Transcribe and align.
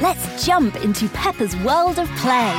Let's 0.00 0.46
jump 0.46 0.82
into 0.82 1.10
Peppa's 1.10 1.54
world 1.58 1.98
of 1.98 2.08
play. 2.16 2.54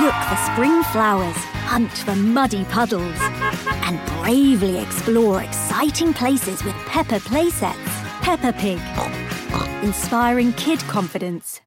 Look 0.00 0.14
for 0.14 0.36
spring 0.52 0.80
flowers, 0.92 1.34
hunt 1.66 1.90
for 1.90 2.14
muddy 2.14 2.64
puddles, 2.66 3.16
and 3.18 3.98
bravely 4.22 4.78
explore 4.78 5.42
exciting 5.42 6.14
places 6.14 6.62
with 6.62 6.76
Peppa 6.86 7.18
playsets. 7.18 7.74
Peppa 8.22 8.52
Pig, 8.52 8.78
inspiring 9.84 10.52
kid 10.52 10.78
confidence. 10.82 11.60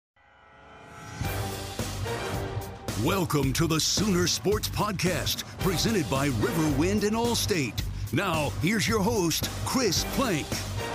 Welcome 3.03 3.51
to 3.51 3.67
the 3.67 3.81
Sooner 3.81 4.27
Sports 4.27 4.69
Podcast, 4.69 5.43
presented 5.59 6.09
by 6.09 6.29
Riverwind 6.29 7.03
and 7.03 7.17
Allstate. 7.17 7.81
Now, 8.13 8.51
here's 8.61 8.87
your 8.87 9.01
host, 9.01 9.49
Chris 9.65 10.05
Plank. 10.15 10.47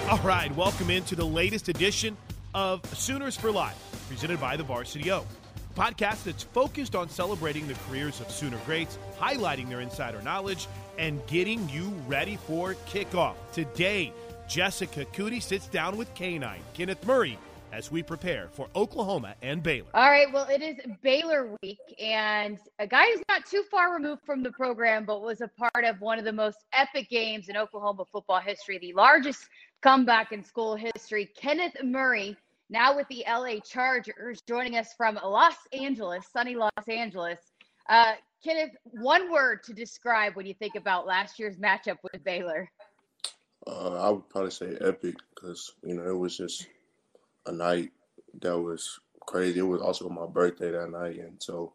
All 0.08 0.20
right, 0.20 0.50
welcome 0.56 0.88
into 0.88 1.14
the 1.14 1.26
latest 1.26 1.68
edition 1.68 2.16
of 2.54 2.82
Sooners 2.96 3.36
for 3.36 3.52
Life, 3.52 3.76
presented 4.08 4.40
by 4.40 4.56
the 4.56 4.62
Varsity 4.62 5.10
O. 5.10 5.24
A 5.24 5.78
podcast 5.78 6.24
that's 6.24 6.42
focused 6.42 6.94
on 6.94 7.08
celebrating 7.08 7.66
the 7.66 7.74
careers 7.88 8.20
of 8.20 8.30
Sooner 8.30 8.58
greats, 8.64 8.98
highlighting 9.18 9.68
their 9.68 9.80
insider 9.80 10.22
knowledge, 10.22 10.68
and 10.98 11.24
getting 11.26 11.68
you 11.68 11.92
ready 12.06 12.36
for 12.46 12.74
kickoff. 12.86 13.34
Today, 13.52 14.12
Jessica 14.48 15.04
Coody 15.06 15.42
sits 15.42 15.66
down 15.66 15.96
with 15.96 16.14
K9, 16.14 16.56
Kenneth 16.74 17.04
Murray, 17.06 17.38
as 17.72 17.90
we 17.90 18.02
prepare 18.02 18.48
for 18.52 18.68
Oklahoma 18.74 19.34
and 19.42 19.62
Baylor. 19.62 19.88
All 19.92 20.08
right, 20.08 20.32
well, 20.32 20.48
it 20.48 20.62
is 20.62 20.76
Baylor 21.02 21.54
week, 21.62 21.78
and 22.00 22.58
a 22.78 22.86
guy 22.86 23.04
who's 23.06 23.22
not 23.28 23.44
too 23.44 23.64
far 23.70 23.92
removed 23.92 24.22
from 24.24 24.42
the 24.42 24.52
program, 24.52 25.04
but 25.04 25.20
was 25.20 25.40
a 25.40 25.48
part 25.48 25.84
of 25.84 26.00
one 26.00 26.18
of 26.18 26.24
the 26.24 26.32
most 26.32 26.58
epic 26.72 27.10
games 27.10 27.48
in 27.48 27.56
Oklahoma 27.56 28.04
football 28.10 28.40
history, 28.40 28.78
the 28.78 28.92
largest 28.94 29.46
comeback 29.82 30.32
in 30.32 30.42
school 30.42 30.74
history. 30.74 31.28
Kenneth 31.36 31.76
Murray, 31.84 32.36
now 32.68 32.96
with 32.96 33.06
the 33.08 33.24
LA 33.28 33.60
Chargers, 33.60 34.42
joining 34.48 34.76
us 34.76 34.92
from 34.96 35.18
Los 35.22 35.56
Angeles, 35.72 36.26
sunny 36.32 36.54
Los 36.54 36.70
Angeles. 36.88 37.38
Uh, 37.88 38.14
Kenneth, 38.42 38.76
one 38.84 39.30
word 39.30 39.62
to 39.64 39.72
describe 39.72 40.34
when 40.34 40.46
you 40.46 40.54
think 40.54 40.74
about 40.74 41.06
last 41.06 41.38
year's 41.38 41.56
matchup 41.56 41.96
with 42.02 42.22
Baylor. 42.24 42.70
Uh, 43.66 43.94
I 43.94 44.10
would 44.10 44.28
probably 44.28 44.50
say 44.50 44.76
epic 44.80 45.16
because 45.34 45.72
you 45.82 45.94
know 45.94 46.08
it 46.08 46.16
was 46.16 46.36
just 46.36 46.68
a 47.46 47.52
night 47.52 47.90
that 48.40 48.58
was 48.58 49.00
crazy. 49.26 49.60
It 49.60 49.62
was 49.62 49.80
also 49.80 50.08
my 50.08 50.26
birthday 50.26 50.70
that 50.70 50.90
night, 50.90 51.18
and 51.18 51.42
so 51.42 51.72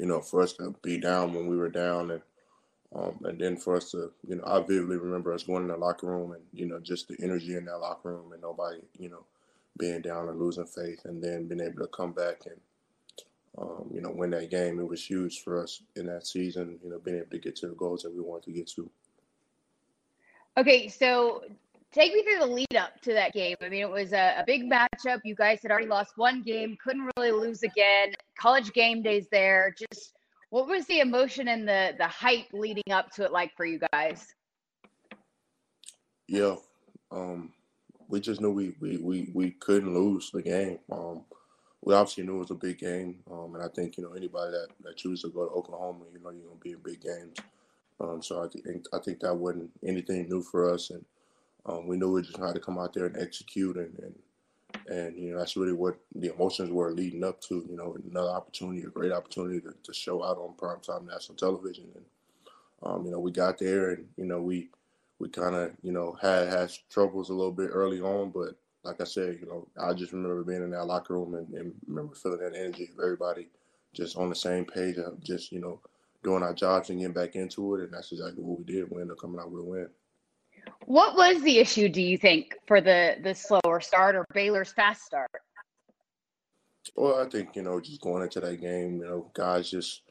you 0.00 0.06
know 0.06 0.20
for 0.20 0.42
us 0.42 0.54
to 0.54 0.74
be 0.82 0.98
down 0.98 1.34
when 1.34 1.46
we 1.46 1.56
were 1.56 1.68
down, 1.68 2.10
and 2.12 2.22
um, 2.94 3.20
and 3.24 3.40
then 3.40 3.56
for 3.56 3.76
us 3.76 3.90
to 3.92 4.10
you 4.26 4.36
know 4.36 4.44
I 4.46 4.60
vividly 4.60 4.96
remember 4.96 5.32
us 5.32 5.44
going 5.44 5.62
in 5.62 5.68
the 5.68 5.76
locker 5.76 6.06
room 6.06 6.32
and 6.32 6.42
you 6.52 6.66
know 6.66 6.80
just 6.80 7.08
the 7.08 7.16
energy 7.22 7.56
in 7.56 7.66
that 7.66 7.78
locker 7.78 8.14
room 8.14 8.32
and 8.32 8.42
nobody 8.42 8.80
you 8.98 9.08
know 9.08 9.24
being 9.78 10.02
down 10.02 10.28
and 10.28 10.38
losing 10.38 10.66
faith, 10.66 11.00
and 11.04 11.22
then 11.22 11.46
being 11.46 11.60
able 11.60 11.80
to 11.80 11.88
come 11.88 12.12
back 12.12 12.42
and 12.46 12.60
um, 13.58 13.90
you 13.92 14.00
know 14.00 14.10
win 14.10 14.30
that 14.30 14.50
game. 14.50 14.78
It 14.78 14.88
was 14.88 15.04
huge 15.04 15.42
for 15.42 15.62
us 15.62 15.82
in 15.96 16.06
that 16.06 16.26
season. 16.26 16.78
You 16.82 16.90
know 16.90 16.98
being 16.98 17.18
able 17.18 17.30
to 17.30 17.38
get 17.38 17.56
to 17.56 17.68
the 17.68 17.74
goals 17.74 18.02
that 18.02 18.14
we 18.14 18.20
wanted 18.20 18.44
to 18.44 18.52
get 18.52 18.68
to. 18.68 18.90
Okay, 20.58 20.88
so 20.88 21.42
take 21.92 22.12
me 22.12 22.22
through 22.22 22.38
the 22.38 22.46
lead 22.46 22.76
up 22.76 23.00
to 23.02 23.12
that 23.12 23.32
game. 23.32 23.56
I 23.62 23.68
mean, 23.68 23.82
it 23.82 23.90
was 23.90 24.12
a, 24.12 24.36
a, 24.38 24.44
big 24.46 24.70
matchup. 24.70 25.20
You 25.24 25.34
guys 25.34 25.60
had 25.62 25.70
already 25.70 25.86
lost 25.86 26.12
one 26.16 26.42
game, 26.42 26.76
couldn't 26.82 27.10
really 27.16 27.30
lose 27.30 27.62
again. 27.62 28.12
College 28.38 28.72
game 28.72 29.02
days 29.02 29.26
there. 29.30 29.74
Just 29.78 30.12
what 30.50 30.66
was 30.66 30.86
the 30.86 31.00
emotion 31.00 31.48
and 31.48 31.68
the 31.68 31.94
the 31.98 32.06
hype 32.06 32.46
leading 32.52 32.90
up 32.90 33.10
to 33.12 33.24
it 33.24 33.32
like 33.32 33.52
for 33.56 33.64
you 33.64 33.80
guys? 33.92 34.26
Yeah, 36.28 36.56
um, 37.10 37.52
we 38.08 38.20
just 38.20 38.40
knew 38.40 38.50
we, 38.50 38.74
we 38.80 38.96
we 38.98 39.30
we 39.32 39.50
couldn't 39.52 39.94
lose 39.94 40.30
the 40.30 40.42
game. 40.42 40.78
Um, 40.90 41.22
we 41.82 41.94
obviously 41.94 42.24
knew 42.24 42.36
it 42.36 42.40
was 42.40 42.50
a 42.50 42.54
big 42.54 42.78
game, 42.78 43.18
um, 43.30 43.54
and 43.54 43.62
I 43.62 43.68
think 43.68 43.96
you 43.96 44.04
know 44.04 44.12
anybody 44.12 44.52
that 44.52 44.68
that 44.82 44.96
chooses 44.96 45.22
to 45.22 45.28
go 45.28 45.46
to 45.46 45.52
Oklahoma, 45.52 46.04
you 46.12 46.20
know, 46.20 46.30
you're 46.30 46.48
gonna 46.48 46.60
be 46.60 46.72
in 46.72 46.78
big 46.84 47.00
games. 47.00 47.36
Um, 48.00 48.22
so 48.22 48.42
I 48.42 48.48
think 48.48 48.86
I 48.92 48.98
think 48.98 49.20
that 49.20 49.34
wasn't 49.34 49.70
anything 49.84 50.28
new 50.28 50.42
for 50.42 50.72
us, 50.72 50.90
and 50.90 51.04
um, 51.64 51.86
we 51.86 51.96
knew 51.96 52.12
we 52.12 52.22
just 52.22 52.38
had 52.38 52.54
to 52.54 52.60
come 52.60 52.78
out 52.78 52.92
there 52.92 53.06
and 53.06 53.16
execute, 53.16 53.76
and, 53.76 53.98
and 53.98 54.14
and 54.88 55.16
you 55.16 55.32
know 55.32 55.38
that's 55.38 55.56
really 55.56 55.72
what 55.72 55.96
the 56.14 56.32
emotions 56.32 56.70
were 56.70 56.92
leading 56.92 57.24
up 57.24 57.40
to. 57.42 57.66
You 57.68 57.76
know, 57.76 57.96
another 58.10 58.30
opportunity, 58.30 58.82
a 58.82 58.90
great 58.90 59.12
opportunity 59.12 59.60
to, 59.60 59.74
to 59.82 59.94
show 59.94 60.22
out 60.24 60.38
on 60.38 60.54
primetime 60.56 61.06
national 61.06 61.36
television, 61.36 61.86
and 61.94 62.04
um, 62.82 63.04
you 63.04 63.10
know 63.10 63.18
we 63.18 63.30
got 63.30 63.58
there, 63.58 63.90
and 63.90 64.06
you 64.16 64.26
know 64.26 64.40
we 64.40 64.68
we 65.18 65.28
kind 65.28 65.54
of 65.54 65.72
you 65.82 65.92
know 65.92 66.16
had 66.20 66.48
had 66.48 66.72
troubles 66.90 67.30
a 67.30 67.34
little 67.34 67.52
bit 67.52 67.70
early 67.72 68.00
on, 68.00 68.30
but 68.30 68.56
like 68.84 69.00
I 69.00 69.04
said, 69.04 69.38
you 69.40 69.46
know 69.46 69.68
I 69.80 69.92
just 69.94 70.12
remember 70.12 70.44
being 70.44 70.62
in 70.62 70.70
that 70.70 70.86
locker 70.86 71.14
room 71.14 71.34
and, 71.34 71.48
and 71.54 71.72
remember 71.86 72.14
feeling 72.14 72.40
that 72.40 72.56
energy 72.56 72.90
of 72.92 73.02
everybody 73.02 73.48
just 73.94 74.16
on 74.16 74.28
the 74.28 74.34
same 74.34 74.64
page, 74.64 74.98
of 74.98 75.22
just 75.22 75.52
you 75.52 75.60
know 75.60 75.80
doing 76.22 76.42
our 76.42 76.54
jobs 76.54 76.90
and 76.90 76.98
getting 76.98 77.14
back 77.14 77.36
into 77.36 77.76
it, 77.76 77.84
and 77.84 77.92
that's 77.92 78.12
exactly 78.12 78.42
what 78.42 78.58
we 78.58 78.64
did. 78.64 78.90
We 78.90 79.00
ended 79.00 79.12
up 79.12 79.20
coming 79.20 79.40
out 79.40 79.50
with 79.50 79.62
a 79.62 79.64
win. 79.64 79.88
What 80.86 81.16
was 81.16 81.42
the 81.42 81.58
issue, 81.58 81.88
do 81.88 82.02
you 82.02 82.18
think, 82.18 82.56
for 82.66 82.80
the 82.80 83.16
the 83.22 83.34
slower 83.34 83.80
start 83.80 84.16
or 84.16 84.24
Baylor's 84.34 84.72
fast 84.72 85.04
start? 85.04 85.30
Well, 86.94 87.20
I 87.20 87.28
think 87.28 87.56
you 87.56 87.62
know, 87.62 87.80
just 87.80 88.00
going 88.00 88.22
into 88.22 88.40
that 88.40 88.60
game, 88.60 88.98
you 88.98 89.06
know, 89.06 89.30
guys 89.34 89.70
just 89.70 90.02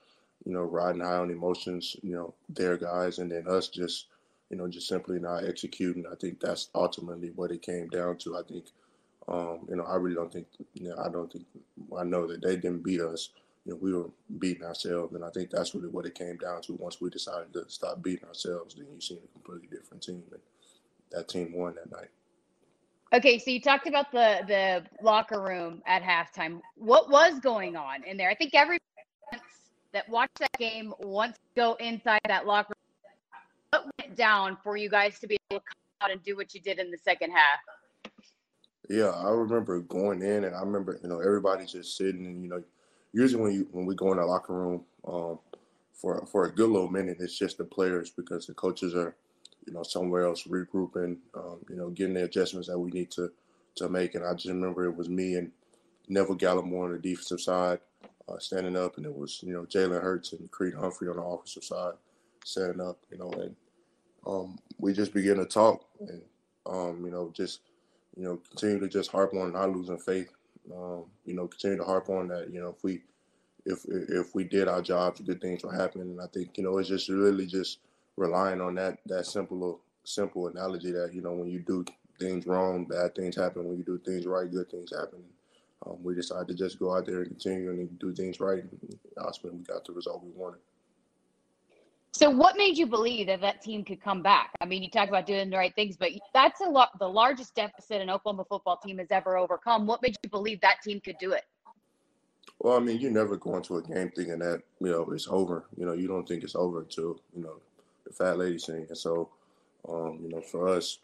you 0.46 0.54
know 0.54 0.64
riding 0.64 1.02
high 1.02 1.18
on 1.18 1.30
emotions, 1.30 1.96
you 2.02 2.14
know, 2.14 2.34
their 2.50 2.78
guys, 2.78 3.20
and 3.20 3.32
then 3.32 3.48
us 3.48 3.68
just 3.68 4.08
you 4.50 4.58
know 4.58 4.68
just 4.68 4.88
simply 4.88 5.20
not 5.20 5.46
executing. 5.46 6.06
I 6.12 6.16
think 6.16 6.40
that's 6.40 6.70
ultimately 6.76 7.32
what 7.36 7.52
it 7.52 7.62
came 7.62 7.88
down 7.90 8.18
to. 8.20 8.38
I 8.38 8.42
think. 8.48 8.66
Um, 9.28 9.62
you 9.68 9.76
know, 9.76 9.86
I 9.86 9.96
really 9.96 10.14
don't 10.14 10.32
think, 10.32 10.46
you 10.76 10.90
know, 10.90 10.98
I 11.04 11.10
don't 11.10 11.34
think, 11.34 11.46
I 11.98 12.04
know 12.04 12.28
that 12.28 12.44
they 12.44 12.58
didn't 12.58 12.84
beat 12.84 13.02
us. 13.02 13.30
You 13.66 13.72
know, 13.72 13.80
we 13.82 13.92
were 13.92 14.12
beating 14.38 14.64
ourselves, 14.64 15.16
and 15.16 15.26
I 15.26 15.32
think 15.32 15.50
that's 15.50 15.74
really 15.74 15.88
what 15.88 16.06
it 16.06 16.14
came 16.14 16.38
down 16.38 16.62
to. 16.62 16.74
Once 16.74 17.02
we 17.02 17.10
decided 17.10 17.52
to 17.54 17.66
stop 17.68 18.04
beating 18.04 18.28
ourselves, 18.28 18.76
then 18.76 18.86
you 18.94 19.02
see 19.02 19.16
a 19.16 19.34
completely 19.34 19.76
different 19.76 20.04
team. 20.04 20.22
And, 20.32 20.42
that 21.12 21.28
team 21.28 21.54
won 21.54 21.76
that 21.76 21.92
night. 21.92 22.10
Okay, 23.14 23.40
so 23.40 23.52
you 23.52 23.62
talked 23.62 23.88
about 23.88 24.12
the 24.12 24.42
the 24.48 24.84
locker 25.02 25.42
room 25.42 25.82
at 25.86 26.02
halftime. 26.02 26.60
What 26.76 27.10
was 27.10 27.40
going 27.40 27.76
on 27.76 28.04
in 28.04 28.18
there? 28.18 28.30
I 28.30 28.36
think 28.36 28.54
every 28.54 28.80
that 29.94 30.10
watched 30.10 30.40
that 30.40 30.52
game 30.60 30.94
wants 31.00 31.38
to 31.38 31.62
go 31.62 31.74
inside 31.76 32.20
that 32.28 32.46
locker 32.46 32.74
room. 32.76 32.85
Went 34.06 34.18
down 34.18 34.58
for 34.64 34.78
you 34.78 34.90
guys 34.90 35.20
to 35.20 35.28
be 35.28 35.38
able 35.50 35.60
to 35.62 35.66
come 35.66 35.78
out 36.02 36.12
and 36.12 36.22
do 36.22 36.36
what 36.36 36.54
you 36.54 36.62
did 36.62 36.78
in 36.78 36.92
the 36.92 36.98
second 36.98 37.32
half? 37.32 38.12
Yeah, 38.88 39.10
I 39.10 39.30
remember 39.30 39.80
going 39.80 40.22
in, 40.22 40.44
and 40.44 40.56
I 40.56 40.60
remember 40.60 41.00
you 41.02 41.10
know 41.10 41.20
everybody 41.20 41.66
just 41.66 41.98
sitting, 41.98 42.26
and 42.26 42.44
you 42.44 42.50
know, 42.50 42.64
usually 43.14 43.42
when 43.42 43.54
you 43.54 43.68
when 43.72 43.88
we 43.88 43.96
go 43.96 44.12
in 44.12 44.20
the 44.20 44.26
locker 44.26 44.54
room, 44.54 44.84
um, 45.08 45.40
for 45.94 46.24
for 46.28 46.46
a 46.46 46.52
good 46.52 46.70
little 46.70 46.90
minute, 46.90 47.18
it's 47.20 47.38
just 47.38 47.58
the 47.58 47.64
players 47.64 48.12
because 48.12 48.46
the 48.46 48.54
coaches 48.54 48.94
are, 48.94 49.16
you 49.66 49.74
know, 49.74 49.82
somewhere 49.82 50.26
else 50.26 50.44
regrouping, 50.44 51.18
um, 51.34 51.58
you 51.68 51.76
know, 51.76 51.90
getting 51.90 52.14
the 52.14 52.26
adjustments 52.26 52.68
that 52.68 52.78
we 52.78 52.92
need 52.92 53.10
to 53.12 53.32
to 53.78 53.90
make. 53.90 54.14
And 54.14 54.24
I 54.24 54.34
just 54.34 54.50
remember 54.50 54.86
it 54.86 54.96
was 54.96 55.10
me 55.10 55.34
and 55.34 55.52
Neville 56.10 56.38
Gallimore 56.38 56.86
on 56.86 56.92
the 56.92 57.00
defensive 57.00 57.42
side 57.42 57.80
uh, 58.30 58.38
standing 58.38 58.78
up, 58.78 58.98
and 58.98 59.06
it 59.08 59.16
was 59.16 59.42
you 59.42 59.54
know 59.54 59.64
Jalen 59.64 60.02
Hurts 60.02 60.34
and 60.34 60.52
Creed 60.52 60.76
Humphrey 60.76 61.08
on 61.08 61.16
the 61.16 61.24
offensive 61.24 61.64
side 61.64 61.94
standing 62.44 62.82
up, 62.82 63.00
you 63.12 63.18
know, 63.18 63.32
and 63.32 63.56
um, 64.26 64.58
we 64.80 64.94
just 64.94 65.14
began 65.14 65.38
to 65.38 65.46
talk 65.46 65.86
and 66.00 66.22
um, 66.66 67.04
you 67.06 67.12
know 67.12 67.32
just 67.34 67.62
you 68.16 68.24
know 68.24 68.38
continue 68.50 68.80
to 68.80 68.88
just 68.88 69.12
harp 69.12 69.34
on 69.34 69.54
not 69.54 69.72
losing 69.72 69.98
faith. 69.98 70.32
Um, 70.76 71.06
you 71.26 71.36
know, 71.36 71.48
continue 71.48 71.78
to 71.78 71.84
harp 71.84 72.10
on 72.10 72.28
that. 72.30 72.52
You 72.52 72.62
know, 72.62 72.70
if 72.70 72.84
we 72.84 73.02
if 73.66 73.86
if 73.88 74.34
we 74.36 74.44
did 74.44 74.68
our 74.68 74.82
jobs, 74.82 75.22
good 75.22 75.42
things 75.42 75.64
will 75.64 75.72
happen. 75.72 76.02
And 76.02 76.22
I 76.22 76.28
think 76.28 76.58
you 76.58 76.64
know 76.64 76.78
it's 76.78 76.90
just 76.90 77.10
really 77.10 77.46
just 77.46 77.80
relying 78.18 78.62
on 78.62 78.76
that 78.76 79.00
that 79.08 79.26
simple 79.26 79.82
simple 80.04 80.48
analogy 80.48 80.92
that 80.92 81.12
you 81.14 81.22
know 81.22 81.34
when 81.34 81.50
you 81.50 81.60
do 81.60 81.86
things 82.20 82.48
wrong, 82.48 82.86
bad 82.86 83.16
things 83.16 83.36
happen. 83.36 83.68
When 83.68 83.78
you 83.78 83.84
do 83.84 84.00
things 84.00 84.26
right, 84.26 84.52
good 84.52 84.70
things 84.70 84.92
happen. 84.96 85.24
Um, 85.86 85.98
we 86.04 86.16
decided 86.16 86.48
to 86.48 86.56
just 86.56 86.80
go 86.80 86.96
out 86.96 87.06
there 87.06 87.20
and 87.20 87.28
continue 87.28 87.70
and 87.70 88.00
do 88.00 88.14
things 88.14 88.40
right. 88.40 88.64
And 88.64 88.98
ultimately, 89.20 89.60
we 89.60 89.66
got 89.66 89.86
the 89.86 89.94
result 89.94 90.24
we 90.24 90.32
wanted. 90.32 90.62
So, 92.18 92.30
what 92.30 92.56
made 92.56 92.78
you 92.78 92.86
believe 92.86 93.28
that 93.28 93.42
that 93.42 93.62
team 93.62 93.84
could 93.84 94.02
come 94.02 94.22
back? 94.22 94.52
I 94.62 94.66
mean, 94.66 94.82
you 94.82 94.90
talk 94.90 95.10
about 95.10 95.26
doing 95.26 95.50
the 95.50 95.58
right 95.58 95.76
things, 95.76 95.98
but 95.98 96.12
that's 96.34 96.62
a 96.62 96.64
lot, 96.64 96.98
the 96.98 97.10
largest 97.10 97.54
deficit 97.56 98.00
an 98.00 98.10
Oklahoma 98.10 98.46
football 98.48 98.78
team 98.78 99.00
has 99.00 99.12
ever 99.12 99.36
overcome. 99.36 99.86
What 99.86 100.02
made 100.02 100.16
you 100.24 100.30
believe 100.30 100.62
that 100.62 100.82
team 100.82 101.02
could 101.02 101.18
do 101.18 101.34
it? 101.34 101.44
Well, 102.60 102.78
I 102.78 102.80
mean, 102.80 103.02
you 103.02 103.12
never 103.12 103.36
go 103.36 103.58
into 103.58 103.76
a 103.76 103.82
game 103.82 104.14
thinking 104.16 104.40
that 104.40 104.62
you 104.80 104.92
know 104.92 105.12
it's 105.12 105.28
over. 105.28 105.66
You 105.76 105.86
know, 105.86 105.92
you 105.92 106.08
don't 106.08 106.26
think 106.26 106.46
it's 106.46 106.56
over 106.56 106.80
until 106.80 107.20
you 107.36 107.44
know 107.44 107.58
the 108.06 108.14
fat 108.14 108.38
lady 108.38 108.60
sing. 108.60 108.86
And 108.88 108.98
so, 108.98 109.28
um, 109.90 110.20
you 110.24 110.30
know, 110.30 110.40
for 110.40 110.70
us, 110.70 111.00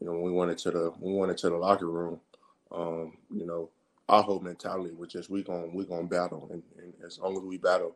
you 0.00 0.06
know, 0.06 0.14
when 0.14 0.22
we 0.22 0.32
went 0.32 0.50
into 0.50 0.70
the 0.70 0.94
we 0.98 1.12
went 1.12 1.30
into 1.30 1.50
the 1.50 1.56
locker 1.56 1.88
room, 1.88 2.18
um, 2.72 3.18
you 3.30 3.44
know, 3.44 3.68
our 4.08 4.22
whole 4.22 4.40
mentality 4.40 4.94
was 4.94 5.12
just 5.12 5.28
we 5.28 5.42
going 5.42 5.74
we 5.74 5.84
gonna 5.84 6.04
battle, 6.04 6.48
and, 6.50 6.62
and, 6.78 6.94
as 7.04 7.18
long 7.18 7.36
as 7.36 7.42
we 7.42 7.58
battle, 7.58 7.94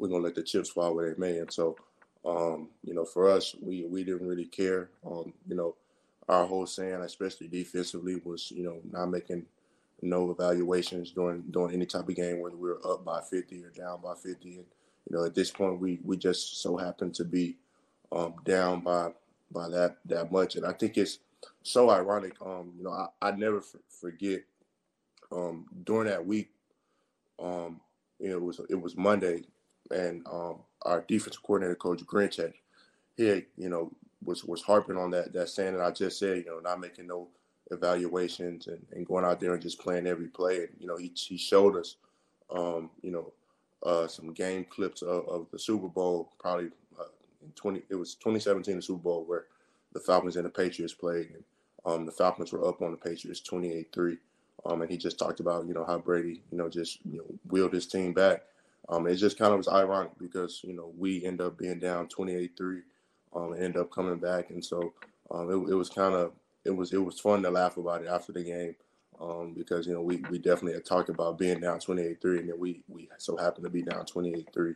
we're 0.00 0.08
gonna 0.08 0.24
let 0.24 0.34
the 0.34 0.42
chips 0.42 0.70
fall 0.70 0.96
where 0.96 1.14
they 1.14 1.16
may. 1.16 1.38
And 1.38 1.52
so, 1.52 1.76
um, 2.24 2.68
you 2.84 2.94
know, 2.94 3.04
for 3.04 3.30
us, 3.30 3.54
we 3.60 3.84
we 3.84 4.04
didn't 4.04 4.26
really 4.26 4.46
care. 4.46 4.90
Um, 5.06 5.32
you 5.46 5.56
know, 5.56 5.76
our 6.28 6.46
whole 6.46 6.66
saying, 6.66 7.00
especially 7.02 7.48
defensively, 7.48 8.20
was 8.24 8.50
you 8.50 8.64
know 8.64 8.80
not 8.90 9.06
making 9.06 9.46
no 10.02 10.30
evaluations 10.30 11.10
during 11.12 11.42
during 11.50 11.74
any 11.74 11.86
type 11.86 12.08
of 12.08 12.14
game, 12.14 12.40
whether 12.40 12.56
we 12.56 12.68
were 12.68 12.86
up 12.86 13.04
by 13.04 13.20
50 13.20 13.64
or 13.64 13.70
down 13.70 14.00
by 14.00 14.14
50. 14.14 14.56
And 14.56 14.66
you 15.08 15.16
know, 15.16 15.24
at 15.24 15.34
this 15.34 15.50
point, 15.50 15.80
we 15.80 16.00
we 16.04 16.16
just 16.16 16.60
so 16.62 16.76
happened 16.76 17.14
to 17.14 17.24
be 17.24 17.56
um, 18.12 18.34
down 18.44 18.80
by 18.80 19.12
by 19.50 19.68
that 19.68 19.96
that 20.06 20.30
much. 20.30 20.56
And 20.56 20.66
I 20.66 20.72
think 20.72 20.96
it's 20.96 21.18
so 21.62 21.90
ironic. 21.90 22.34
Um, 22.44 22.72
you 22.76 22.84
know, 22.84 22.92
I, 22.92 23.06
I 23.22 23.30
never 23.32 23.58
f- 23.58 23.76
forget 23.88 24.42
um, 25.32 25.66
during 25.84 26.08
that 26.08 26.24
week. 26.24 26.50
Um, 27.40 27.80
you 28.18 28.30
know, 28.30 28.36
it 28.36 28.42
was 28.42 28.60
it 28.68 28.80
was 28.80 28.96
Monday, 28.96 29.42
and 29.90 30.26
um, 30.30 30.56
our 30.82 31.04
defensive 31.08 31.42
coordinator, 31.42 31.74
Coach 31.74 32.04
Grinch, 32.04 32.52
he 33.16 33.26
had, 33.26 33.46
you 33.56 33.68
know 33.68 33.92
was 34.24 34.44
was 34.44 34.62
harping 34.62 34.96
on 34.96 35.10
that 35.12 35.32
that 35.32 35.48
saying 35.48 35.74
that 35.74 35.84
I 35.84 35.90
just 35.90 36.18
said. 36.18 36.38
You 36.38 36.46
know, 36.46 36.60
not 36.60 36.80
making 36.80 37.06
no 37.06 37.28
evaluations 37.70 38.66
and, 38.66 38.84
and 38.92 39.06
going 39.06 39.24
out 39.24 39.40
there 39.40 39.52
and 39.52 39.62
just 39.62 39.80
playing 39.80 40.06
every 40.06 40.26
play. 40.28 40.58
And, 40.58 40.68
you 40.78 40.86
know, 40.86 40.96
he, 40.96 41.12
he 41.14 41.36
showed 41.36 41.76
us, 41.76 41.96
um, 42.50 42.90
you 43.02 43.10
know, 43.10 43.32
uh, 43.84 44.06
some 44.06 44.32
game 44.32 44.66
clips 44.68 45.02
of, 45.02 45.28
of 45.28 45.46
the 45.52 45.58
Super 45.58 45.88
Bowl, 45.88 46.32
probably 46.38 46.68
uh, 46.98 47.04
in 47.42 47.50
20, 47.54 47.82
it 47.88 47.94
was 47.94 48.14
2017, 48.14 48.76
the 48.76 48.82
Super 48.82 49.02
Bowl 49.02 49.24
where 49.24 49.46
the 49.92 50.00
Falcons 50.00 50.36
and 50.36 50.44
the 50.44 50.50
Patriots 50.50 50.94
played. 50.94 51.30
And 51.30 51.44
um, 51.86 52.06
the 52.06 52.12
Falcons 52.12 52.52
were 52.52 52.66
up 52.66 52.82
on 52.82 52.90
the 52.90 52.96
Patriots 52.96 53.40
28 53.40 53.88
3. 53.92 54.18
Um, 54.66 54.82
and 54.82 54.90
he 54.90 54.96
just 54.96 55.18
talked 55.18 55.40
about, 55.40 55.66
you 55.66 55.74
know, 55.74 55.84
how 55.84 55.98
Brady, 55.98 56.42
you 56.50 56.58
know, 56.58 56.68
just, 56.68 56.98
you 57.04 57.18
know, 57.18 57.24
wheeled 57.48 57.72
his 57.72 57.86
team 57.86 58.12
back. 58.12 58.42
Um, 58.88 59.06
it 59.06 59.16
just 59.16 59.38
kind 59.38 59.52
of 59.52 59.58
was 59.58 59.68
ironic 59.68 60.12
because, 60.18 60.60
you 60.64 60.74
know, 60.74 60.92
we 60.96 61.24
end 61.24 61.40
up 61.40 61.58
being 61.58 61.78
down 61.78 62.08
28 62.08 62.52
3 62.56 62.80
um, 63.34 63.52
and 63.52 63.62
end 63.62 63.76
up 63.76 63.90
coming 63.90 64.18
back. 64.18 64.50
And 64.50 64.64
so 64.64 64.94
um, 65.30 65.50
it, 65.50 65.72
it 65.72 65.74
was 65.74 65.90
kind 65.90 66.14
of, 66.14 66.32
it 66.64 66.70
was 66.70 66.92
it 66.92 66.98
was 66.98 67.20
fun 67.20 67.42
to 67.42 67.50
laugh 67.50 67.76
about 67.76 68.02
it 68.02 68.08
after 68.08 68.32
the 68.32 68.42
game 68.42 68.74
um, 69.20 69.54
because 69.56 69.86
you 69.86 69.94
know 69.94 70.02
we, 70.02 70.16
we 70.30 70.38
definitely 70.38 70.74
had 70.74 70.84
talked 70.84 71.08
about 71.08 71.38
being 71.38 71.60
down 71.60 71.78
28-3 71.78 72.40
and 72.40 72.48
then 72.48 72.58
we 72.58 72.82
we 72.88 73.08
so 73.18 73.36
happened 73.36 73.64
to 73.64 73.70
be 73.70 73.82
down 73.82 74.04
28-3 74.04 74.74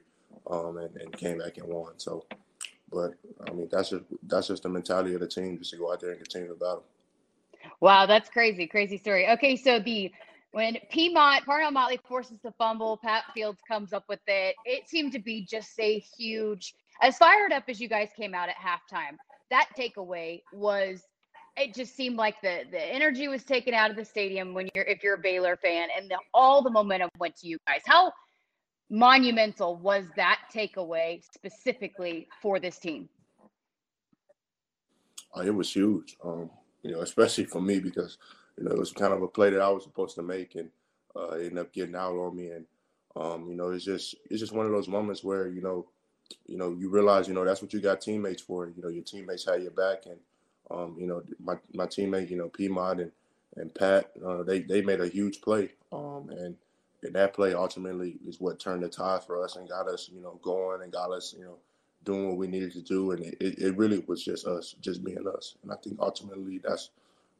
um, 0.50 0.78
and, 0.78 0.96
and 0.96 1.16
came 1.16 1.38
back 1.38 1.58
and 1.58 1.68
won. 1.68 1.92
So, 1.98 2.24
but 2.90 3.12
I 3.46 3.52
mean 3.52 3.68
that's 3.70 3.90
just 3.90 4.04
that's 4.26 4.48
just 4.48 4.62
the 4.62 4.68
mentality 4.68 5.14
of 5.14 5.20
the 5.20 5.28
team 5.28 5.58
just 5.58 5.70
to 5.70 5.76
go 5.76 5.92
out 5.92 6.00
there 6.00 6.10
and 6.10 6.18
continue 6.18 6.48
the 6.48 6.54
battle. 6.54 6.84
Wow, 7.80 8.06
that's 8.06 8.28
crazy, 8.28 8.66
crazy 8.66 8.98
story. 8.98 9.28
Okay, 9.28 9.56
so 9.56 9.78
the 9.78 10.10
when 10.52 10.76
Piedmont 10.90 11.44
Parnell 11.44 11.70
Motley 11.70 11.98
forces 12.08 12.38
the 12.42 12.52
fumble, 12.52 12.98
Pat 12.98 13.24
Fields 13.34 13.60
comes 13.66 13.92
up 13.92 14.04
with 14.08 14.20
it. 14.26 14.54
It 14.64 14.88
seemed 14.88 15.12
to 15.12 15.18
be 15.18 15.44
just 15.44 15.78
a 15.80 15.98
huge, 16.16 16.74
as 17.00 17.16
fired 17.16 17.52
up 17.52 17.64
as 17.68 17.80
you 17.80 17.88
guys 17.88 18.10
came 18.16 18.34
out 18.34 18.48
at 18.48 18.56
halftime. 18.56 19.16
That 19.50 19.68
takeaway 19.76 20.42
was 20.52 21.02
it 21.56 21.74
just 21.74 21.94
seemed 21.94 22.16
like 22.16 22.40
the 22.42 22.62
the 22.70 22.80
energy 22.80 23.28
was 23.28 23.44
taken 23.44 23.74
out 23.74 23.90
of 23.90 23.96
the 23.96 24.04
stadium 24.04 24.54
when 24.54 24.68
you're 24.74 24.84
if 24.84 25.02
you're 25.02 25.14
a 25.14 25.18
Baylor 25.18 25.56
fan, 25.56 25.88
and 25.96 26.10
the, 26.10 26.18
all 26.32 26.62
the 26.62 26.70
momentum 26.70 27.10
went 27.18 27.36
to 27.36 27.48
you 27.48 27.58
guys. 27.66 27.80
How 27.86 28.12
monumental 28.90 29.76
was 29.76 30.04
that 30.16 30.40
takeaway 30.54 31.22
specifically 31.32 32.28
for 32.40 32.60
this 32.60 32.78
team? 32.78 33.08
Uh, 35.34 35.40
it 35.40 35.54
was 35.54 35.72
huge, 35.72 36.16
um, 36.22 36.50
you 36.82 36.90
know, 36.90 37.00
especially 37.00 37.44
for 37.44 37.62
me 37.62 37.80
because 37.80 38.18
you 38.58 38.64
know 38.64 38.72
it 38.72 38.78
was 38.78 38.92
kind 38.92 39.12
of 39.12 39.22
a 39.22 39.28
play 39.28 39.50
that 39.50 39.60
I 39.60 39.68
was 39.68 39.84
supposed 39.84 40.14
to 40.16 40.22
make, 40.22 40.54
and 40.54 40.70
uh, 41.16 41.30
ended 41.30 41.58
up 41.58 41.72
getting 41.72 41.96
out 41.96 42.16
on 42.16 42.36
me, 42.36 42.48
and 42.48 42.66
um, 43.16 43.48
you 43.48 43.56
know, 43.56 43.70
it's 43.70 43.84
just 43.84 44.14
it's 44.30 44.40
just 44.40 44.52
one 44.52 44.66
of 44.66 44.72
those 44.72 44.88
moments 44.88 45.22
where 45.24 45.48
you 45.48 45.62
know, 45.62 45.86
you 46.46 46.56
know, 46.56 46.74
you 46.78 46.88
realize 46.88 47.28
you 47.28 47.34
know 47.34 47.44
that's 47.44 47.62
what 47.62 47.72
you 47.72 47.80
got 47.80 48.00
teammates 48.00 48.42
for. 48.42 48.66
You 48.66 48.82
know, 48.82 48.88
your 48.88 49.04
teammates 49.04 49.46
had 49.46 49.62
your 49.62 49.72
back, 49.72 50.06
and 50.06 50.18
um, 50.72 50.96
you 50.98 51.06
know, 51.06 51.22
my, 51.42 51.56
my 51.74 51.86
teammate, 51.86 52.30
you 52.30 52.36
know, 52.36 52.48
Piedmont 52.48 53.00
and, 53.00 53.12
and 53.56 53.74
Pat, 53.74 54.10
uh, 54.26 54.42
they, 54.42 54.60
they 54.60 54.82
made 54.82 55.00
a 55.00 55.08
huge 55.08 55.40
play. 55.40 55.70
Um, 55.92 56.30
and, 56.30 56.56
and 57.02 57.14
that 57.14 57.34
play 57.34 57.54
ultimately 57.54 58.16
is 58.26 58.40
what 58.40 58.58
turned 58.58 58.82
the 58.82 58.88
tide 58.88 59.24
for 59.24 59.42
us 59.42 59.56
and 59.56 59.68
got 59.68 59.88
us, 59.88 60.08
you 60.12 60.22
know, 60.22 60.38
going 60.42 60.82
and 60.82 60.92
got 60.92 61.12
us, 61.12 61.34
you 61.36 61.44
know, 61.44 61.56
doing 62.04 62.28
what 62.28 62.38
we 62.38 62.46
needed 62.46 62.72
to 62.72 62.80
do. 62.80 63.10
And 63.12 63.24
it, 63.24 63.36
it 63.40 63.76
really 63.76 64.02
was 64.06 64.24
just 64.24 64.46
us, 64.46 64.74
just 64.80 65.04
being 65.04 65.26
us. 65.28 65.56
And 65.62 65.72
I 65.72 65.76
think 65.76 65.96
ultimately 66.00 66.58
that's, 66.58 66.90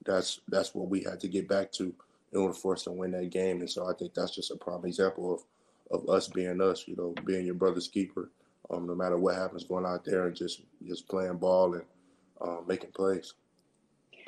that's, 0.05 0.41
that's 0.49 0.75
what 0.75 0.89
we 0.89 1.03
had 1.03 1.21
to 1.21 1.29
get 1.29 1.49
back 1.49 1.73
to 1.73 1.95
in 2.33 2.41
order 2.41 2.55
for 2.55 2.75
us 2.75 2.85
to 2.85 2.91
win 2.91 3.13
that 3.13 3.31
game. 3.31 3.61
And 3.61 3.71
so 3.71 3.89
I 3.89 3.95
think 3.95 4.15
that's 4.15 4.35
just 4.35 4.51
a 4.51 4.57
prime 4.57 4.85
example 4.85 5.35
of, 5.35 6.01
of 6.01 6.09
us 6.09 6.29
being 6.29 6.61
us, 6.61 6.87
you 6.87 6.97
know, 6.97 7.15
being 7.25 7.47
your 7.47 7.55
brother's 7.55 7.89
keeper. 7.89 8.31
Um, 8.71 8.87
no 8.87 8.95
matter 8.95 9.19
what 9.19 9.35
happens, 9.35 9.65
going 9.65 9.85
out 9.85 10.05
there 10.05 10.27
and 10.27 10.37
just 10.37 10.63
just 10.87 11.09
playing 11.09 11.37
ball 11.37 11.75
and 11.75 11.83
uh, 12.41 12.59
making 12.67 12.93
plays. 12.93 13.35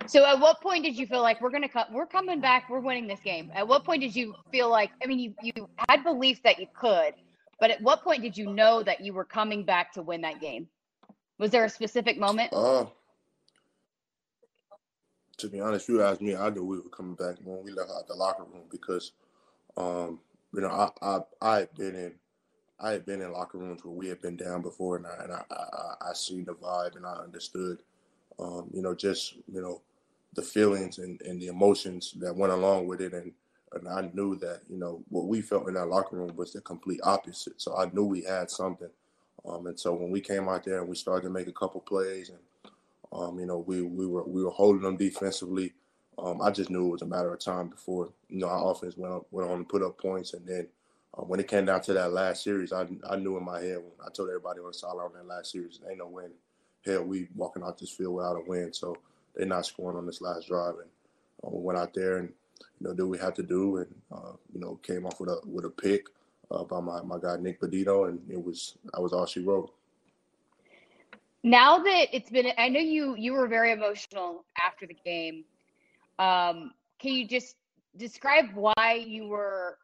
So, 0.06 0.26
at 0.26 0.38
what 0.38 0.60
point 0.60 0.84
did 0.84 0.98
you 0.98 1.06
feel 1.06 1.22
like 1.22 1.40
we're 1.40 1.50
gonna 1.50 1.68
come? 1.68 1.86
We're 1.92 2.06
coming 2.06 2.40
back. 2.40 2.68
We're 2.68 2.80
winning 2.80 3.06
this 3.06 3.20
game. 3.20 3.50
At 3.54 3.66
what 3.66 3.84
point 3.84 4.02
did 4.02 4.14
you 4.14 4.34
feel 4.50 4.68
like? 4.68 4.90
I 5.02 5.06
mean, 5.06 5.18
you 5.18 5.34
you 5.40 5.68
had 5.88 6.02
belief 6.02 6.42
that 6.42 6.58
you 6.58 6.66
could, 6.74 7.14
but 7.60 7.70
at 7.70 7.80
what 7.80 8.02
point 8.02 8.22
did 8.22 8.36
you 8.36 8.52
know 8.52 8.82
that 8.82 9.00
you 9.00 9.14
were 9.14 9.24
coming 9.24 9.64
back 9.64 9.92
to 9.92 10.02
win 10.02 10.20
that 10.22 10.40
game? 10.40 10.68
Was 11.38 11.50
there 11.50 11.64
a 11.64 11.70
specific 11.70 12.18
moment? 12.18 12.52
Uh, 12.52 12.86
to 15.38 15.48
be 15.48 15.60
honest, 15.60 15.88
you 15.88 16.02
asked 16.02 16.20
me, 16.22 16.36
I 16.36 16.50
knew 16.50 16.64
we 16.64 16.78
were 16.78 16.90
coming 16.90 17.14
back 17.14 17.36
when 17.44 17.64
we 17.64 17.72
left 17.72 17.90
out 17.90 18.08
the 18.08 18.14
locker 18.14 18.44
room 18.44 18.64
because, 18.70 19.12
um, 19.76 20.20
you 20.54 20.62
know, 20.62 20.68
I 20.70 20.90
I 21.02 21.20
I 21.42 21.58
had 21.60 21.74
been 21.74 21.96
in 21.96 22.14
I 22.80 22.92
had 22.92 23.06
been 23.06 23.22
in 23.22 23.32
locker 23.32 23.58
rooms 23.58 23.84
where 23.84 23.94
we 23.94 24.08
had 24.08 24.22
been 24.22 24.36
down 24.36 24.62
before, 24.62 24.96
and 24.96 25.06
I 25.06 25.24
and 25.24 25.32
I, 25.32 25.44
I, 25.50 26.10
I 26.10 26.14
seen 26.14 26.44
the 26.44 26.54
vibe 26.54 26.96
and 26.96 27.06
I 27.06 27.14
understood 27.14 27.78
um, 28.38 28.70
you 28.72 28.82
know, 28.82 28.94
just 28.94 29.36
you 29.52 29.60
know, 29.60 29.82
the 30.34 30.42
feelings 30.42 30.98
and, 30.98 31.20
and 31.22 31.40
the 31.40 31.48
emotions 31.48 32.14
that 32.18 32.36
went 32.36 32.52
along 32.52 32.86
with 32.86 33.00
it, 33.00 33.12
and 33.14 33.32
and 33.72 33.88
I 33.88 34.10
knew 34.14 34.36
that 34.36 34.62
you 34.68 34.78
know 34.78 35.02
what 35.08 35.26
we 35.26 35.40
felt 35.42 35.68
in 35.68 35.74
that 35.74 35.88
locker 35.88 36.16
room 36.16 36.36
was 36.36 36.52
the 36.52 36.60
complete 36.60 37.00
opposite. 37.04 37.60
So 37.60 37.76
I 37.76 37.90
knew 37.92 38.04
we 38.04 38.22
had 38.24 38.50
something, 38.50 38.90
um, 39.46 39.66
and 39.66 39.78
so 39.78 39.94
when 39.94 40.10
we 40.10 40.20
came 40.20 40.48
out 40.48 40.64
there 40.64 40.80
and 40.80 40.88
we 40.88 40.96
started 40.96 41.24
to 41.24 41.30
make 41.30 41.48
a 41.48 41.52
couple 41.52 41.80
plays, 41.80 42.30
and 42.30 42.38
um, 43.14 43.40
you 43.40 43.46
know, 43.46 43.58
we 43.58 43.82
we 43.82 44.06
were 44.06 44.24
we 44.24 44.44
were 44.44 44.50
holding 44.50 44.82
them 44.82 44.98
defensively. 44.98 45.74
Um, 46.18 46.42
I 46.42 46.50
just 46.52 46.70
knew 46.70 46.88
it 46.88 46.92
was 46.92 47.02
a 47.02 47.06
matter 47.06 47.32
of 47.34 47.40
time 47.40 47.68
before 47.70 48.10
you 48.28 48.38
know 48.40 48.48
our 48.48 48.72
offense 48.72 48.96
went 48.98 49.14
on, 49.14 49.22
went 49.32 49.50
on 49.50 49.58
to 49.60 49.64
put 49.64 49.82
up 49.84 49.98
points, 49.98 50.34
and 50.34 50.46
then 50.46 50.68
uh, 51.18 51.22
when 51.22 51.40
it 51.40 51.48
came 51.48 51.66
down 51.66 51.82
to 51.82 51.94
that 51.94 52.12
last 52.12 52.44
series, 52.44 52.72
I 52.72 52.88
I 53.10 53.16
knew 53.16 53.38
in 53.38 53.44
my 53.44 53.60
head 53.60 53.78
when 53.78 53.92
I 54.06 54.10
told 54.12 54.30
everybody 54.30 54.60
on 54.60 54.68
the 54.68 54.74
sideline 54.74 55.10
that 55.16 55.26
last 55.28 55.52
series, 55.52 55.80
ain't 55.88 55.98
no 55.98 56.08
way 56.08 56.26
hell, 56.86 57.04
we 57.04 57.28
walking 57.36 57.62
out 57.64 57.78
this 57.78 57.90
field 57.90 58.14
without 58.16 58.36
a 58.36 58.42
win. 58.46 58.72
So 58.74 58.96
they're 59.36 59.46
not 59.46 59.66
scoring 59.66 59.98
on 59.98 60.06
this 60.06 60.22
last 60.22 60.48
drive. 60.48 60.76
And 60.76 60.90
uh, 61.44 61.50
we 61.50 61.62
went 61.62 61.78
out 61.78 61.94
there 61.94 62.18
and, 62.18 62.30
you 62.80 62.88
know, 62.88 62.94
did 62.94 63.04
what 63.04 63.10
we 63.12 63.18
had 63.18 63.36
to 63.36 63.44
do 63.44 63.78
and, 63.78 63.94
uh, 64.12 64.32
you 64.54 64.60
know, 64.60 64.76
came 64.82 65.06
off 65.06 65.20
with 65.20 65.30
a, 65.30 65.40
with 65.46 65.64
a 65.66 65.70
pick. 65.70 66.06
uh, 66.50 66.64
by 66.64 66.80
my, 66.80 67.02
my 67.02 67.18
guy 67.20 67.36
Nik 67.38 67.60
Bonitto, 67.60 68.08
and 68.08 68.20
it 68.30 68.42
was 68.42 68.76
I 68.94 69.00
was 69.00 69.12
all 69.14 69.26
she 69.26 69.40
wrote. 69.40 69.72
Now 71.44 71.76
that 71.76 72.06
it's 72.10 72.30
been, 72.30 72.46
I 72.56 72.70
know 72.70 72.80
you 72.80 73.14
you 73.18 73.34
were 73.34 73.46
very 73.46 73.70
emotional 73.70 74.46
after 74.58 74.86
the 74.86 74.96
game. 75.04 75.44
Um, 76.18 76.72
can 76.98 77.12
you 77.12 77.28
just 77.28 77.56
describe 77.98 78.46
why 78.54 79.04
you 79.06 79.28
were? 79.28 79.76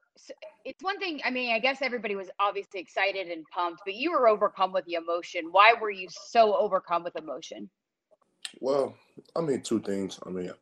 It's 0.64 0.82
one 0.82 0.98
thing. 0.98 1.20
I 1.22 1.30
mean, 1.30 1.54
I 1.54 1.58
guess 1.58 1.82
everybody 1.82 2.16
was 2.16 2.30
obviously 2.40 2.80
excited 2.80 3.28
and 3.28 3.44
pumped, 3.52 3.82
but 3.84 3.94
you 3.94 4.10
were 4.10 4.26
overcome 4.26 4.72
with 4.72 4.86
the 4.86 4.94
emotion. 4.94 5.48
Why 5.50 5.74
were 5.78 5.90
you 5.90 6.08
so 6.10 6.56
overcome 6.56 7.04
with 7.04 7.14
emotion? 7.16 7.68
Well, 8.58 8.96
I 9.36 9.42
mean, 9.42 9.60
two 9.60 9.80
things. 9.80 10.18
I 10.24 10.30
mean, 10.30 10.52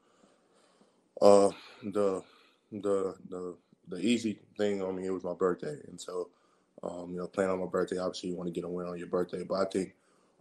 uh, 1.23 1.51
the 1.85 2.25
the 2.73 3.15
the 3.29 3.55
the 3.87 3.99
easy 3.99 4.41
thing 4.57 4.83
on 4.83 4.97
me 4.97 5.07
it 5.07 5.11
was 5.11 5.23
my 5.23 5.35
birthday, 5.35 5.77
and 5.87 6.01
so 6.01 6.31
um, 6.83 7.13
you 7.13 7.19
know, 7.19 7.29
playing 7.29 7.51
on 7.51 7.61
my 7.61 7.67
birthday, 7.67 7.99
obviously 7.99 8.31
you 8.31 8.37
want 8.37 8.49
to 8.49 8.53
get 8.53 8.65
a 8.65 8.69
win 8.69 8.89
on 8.89 8.99
your 8.99 9.07
birthday. 9.07 9.45
But 9.45 9.55
I 9.61 9.65
think 9.67 9.95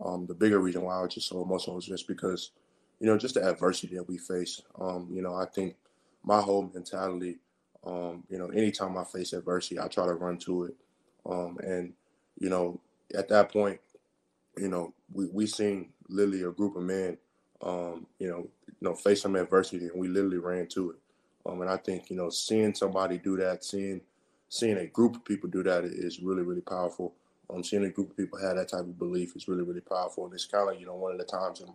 um, 0.03 0.25
the 0.25 0.33
bigger 0.33 0.59
reason 0.59 0.83
why 0.83 0.97
I 0.97 1.01
was 1.01 1.13
just 1.13 1.27
so 1.27 1.41
emotional 1.41 1.75
was 1.75 1.85
just 1.85 2.07
because, 2.07 2.51
you 2.99 3.07
know, 3.07 3.17
just 3.17 3.35
the 3.35 3.47
adversity 3.47 3.95
that 3.95 4.07
we 4.07 4.17
face. 4.17 4.61
Um, 4.79 5.07
you 5.11 5.21
know, 5.21 5.35
I 5.35 5.45
think 5.45 5.75
my 6.23 6.41
whole 6.41 6.69
mentality, 6.73 7.37
um, 7.85 8.23
you 8.29 8.37
know, 8.37 8.47
anytime 8.47 8.97
I 8.97 9.03
face 9.03 9.33
adversity, 9.33 9.79
I 9.79 9.87
try 9.87 10.05
to 10.05 10.13
run 10.13 10.37
to 10.39 10.65
it. 10.65 10.75
Um, 11.25 11.57
and, 11.63 11.93
you 12.39 12.49
know, 12.49 12.79
at 13.15 13.29
that 13.29 13.51
point, 13.51 13.79
you 14.57 14.67
know, 14.67 14.93
we, 15.13 15.27
we 15.31 15.45
seen 15.47 15.89
literally 16.09 16.43
a 16.43 16.51
group 16.51 16.75
of 16.75 16.83
men, 16.83 17.17
um, 17.61 18.05
you 18.19 18.27
know, 18.27 18.47
you 18.67 18.81
know, 18.81 18.93
face 18.93 19.21
some 19.21 19.35
adversity 19.35 19.87
and 19.87 19.99
we 19.99 20.07
literally 20.07 20.37
ran 20.37 20.67
to 20.67 20.91
it. 20.91 20.97
Um, 21.45 21.61
and 21.61 21.69
I 21.69 21.77
think, 21.77 22.09
you 22.09 22.17
know, 22.17 22.29
seeing 22.29 22.73
somebody 22.73 23.17
do 23.17 23.37
that, 23.37 23.63
seeing 23.63 24.01
seeing 24.49 24.77
a 24.77 24.85
group 24.87 25.15
of 25.15 25.25
people 25.25 25.49
do 25.49 25.63
that 25.63 25.83
is 25.83 26.19
really, 26.21 26.41
really 26.43 26.61
powerful. 26.61 27.13
Um, 27.49 27.63
seeing 27.63 27.85
a 27.85 27.89
group 27.89 28.11
of 28.11 28.17
people 28.17 28.39
have 28.39 28.57
that 28.57 28.67
type 28.67 28.81
of 28.81 28.99
belief 28.99 29.35
is 29.35 29.47
really, 29.47 29.63
really 29.63 29.81
powerful. 29.81 30.25
And 30.25 30.33
it's 30.33 30.45
kind 30.45 30.69
of, 30.69 30.79
you 30.79 30.85
know, 30.85 30.95
one 30.95 31.13
of 31.13 31.17
the 31.17 31.23
times 31.23 31.61
in, 31.61 31.69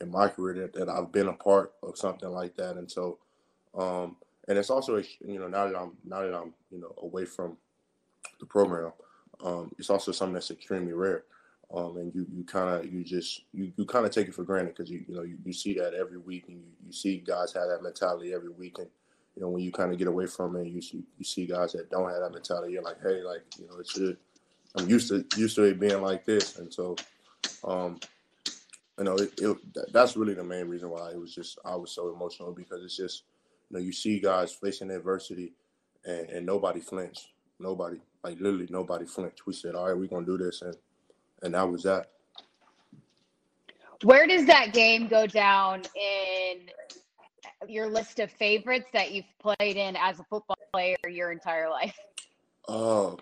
in 0.00 0.10
my 0.10 0.28
career 0.28 0.54
that, 0.54 0.72
that 0.72 0.88
I've 0.88 1.12
been 1.12 1.28
a 1.28 1.34
part 1.34 1.74
of 1.82 1.98
something 1.98 2.30
like 2.30 2.56
that. 2.56 2.76
And 2.76 2.90
so, 2.90 3.18
um, 3.76 4.16
and 4.48 4.56
it's 4.56 4.70
also, 4.70 4.96
you 4.96 5.38
know, 5.38 5.48
now 5.48 5.68
that 5.68 5.78
I'm, 5.78 5.92
now 6.04 6.22
that 6.22 6.34
I'm, 6.34 6.54
you 6.70 6.80
know, 6.80 6.94
away 7.02 7.26
from 7.26 7.58
the 8.40 8.46
program, 8.46 8.92
um, 9.44 9.70
it's 9.78 9.90
also 9.90 10.12
something 10.12 10.32
that's 10.32 10.50
extremely 10.50 10.94
rare. 10.94 11.24
Um, 11.74 11.98
and 11.98 12.14
you, 12.14 12.26
you 12.32 12.44
kind 12.44 12.70
of, 12.70 12.90
you 12.90 13.04
just, 13.04 13.42
you, 13.52 13.70
you 13.76 13.84
kind 13.84 14.06
of 14.06 14.12
take 14.12 14.28
it 14.28 14.34
for 14.34 14.44
granted 14.44 14.74
because 14.74 14.90
you, 14.90 15.04
you 15.06 15.14
know, 15.14 15.22
you, 15.22 15.36
you 15.44 15.52
see 15.52 15.74
that 15.74 15.92
every 15.92 16.16
week 16.16 16.44
and 16.48 16.56
you, 16.56 16.64
you 16.86 16.92
see 16.92 17.18
guys 17.18 17.52
have 17.52 17.68
that 17.68 17.82
mentality 17.82 18.32
every 18.32 18.48
week. 18.48 18.78
And, 18.78 18.88
you 19.36 19.42
know, 19.42 19.50
when 19.50 19.62
you 19.62 19.70
kind 19.70 19.92
of 19.92 19.98
get 19.98 20.08
away 20.08 20.26
from 20.26 20.56
it, 20.56 20.68
you 20.68 20.80
see, 20.80 21.04
you 21.18 21.24
see 21.24 21.44
guys 21.44 21.72
that 21.72 21.90
don't 21.90 22.08
have 22.08 22.20
that 22.20 22.32
mentality. 22.32 22.72
You're 22.72 22.82
like, 22.82 23.02
hey, 23.02 23.22
like, 23.22 23.42
you 23.58 23.66
know, 23.68 23.78
it 23.78 23.86
should, 23.86 24.16
I'm 24.76 24.88
used 24.88 25.08
to 25.08 25.24
used 25.36 25.56
to 25.56 25.64
it 25.64 25.80
being 25.80 26.02
like 26.02 26.24
this, 26.24 26.58
and 26.58 26.72
so, 26.72 26.96
um, 27.64 27.98
you 28.98 29.04
know, 29.04 29.16
it, 29.16 29.32
it, 29.38 29.56
that's 29.92 30.16
really 30.16 30.34
the 30.34 30.44
main 30.44 30.68
reason 30.68 30.90
why 30.90 31.10
it 31.10 31.20
was 31.20 31.34
just 31.34 31.58
I 31.64 31.74
was 31.76 31.92
so 31.92 32.12
emotional 32.12 32.52
because 32.52 32.84
it's 32.84 32.96
just, 32.96 33.24
you 33.70 33.76
know, 33.76 33.82
you 33.82 33.92
see 33.92 34.20
guys 34.20 34.52
facing 34.52 34.90
adversity, 34.90 35.52
and, 36.04 36.28
and 36.30 36.46
nobody 36.46 36.80
flinched, 36.80 37.28
nobody, 37.58 37.98
like 38.22 38.40
literally 38.40 38.68
nobody 38.70 39.06
flinched. 39.06 39.46
We 39.46 39.52
said, 39.52 39.74
all 39.74 39.86
right, 39.86 39.96
we're 39.96 40.06
gonna 40.06 40.26
do 40.26 40.38
this, 40.38 40.62
and 40.62 40.76
and 41.42 41.54
that 41.54 41.68
was 41.68 41.82
that. 41.84 42.10
Where 44.04 44.26
does 44.26 44.46
that 44.46 44.72
game 44.72 45.08
go 45.08 45.26
down 45.26 45.82
in 45.96 46.68
your 47.66 47.88
list 47.88 48.20
of 48.20 48.30
favorites 48.30 48.88
that 48.92 49.12
you've 49.12 49.24
played 49.40 49.76
in 49.76 49.96
as 49.96 50.20
a 50.20 50.24
football 50.24 50.58
player 50.72 50.96
your 51.08 51.32
entire 51.32 51.68
life? 51.68 51.98
Oh, 52.68 53.18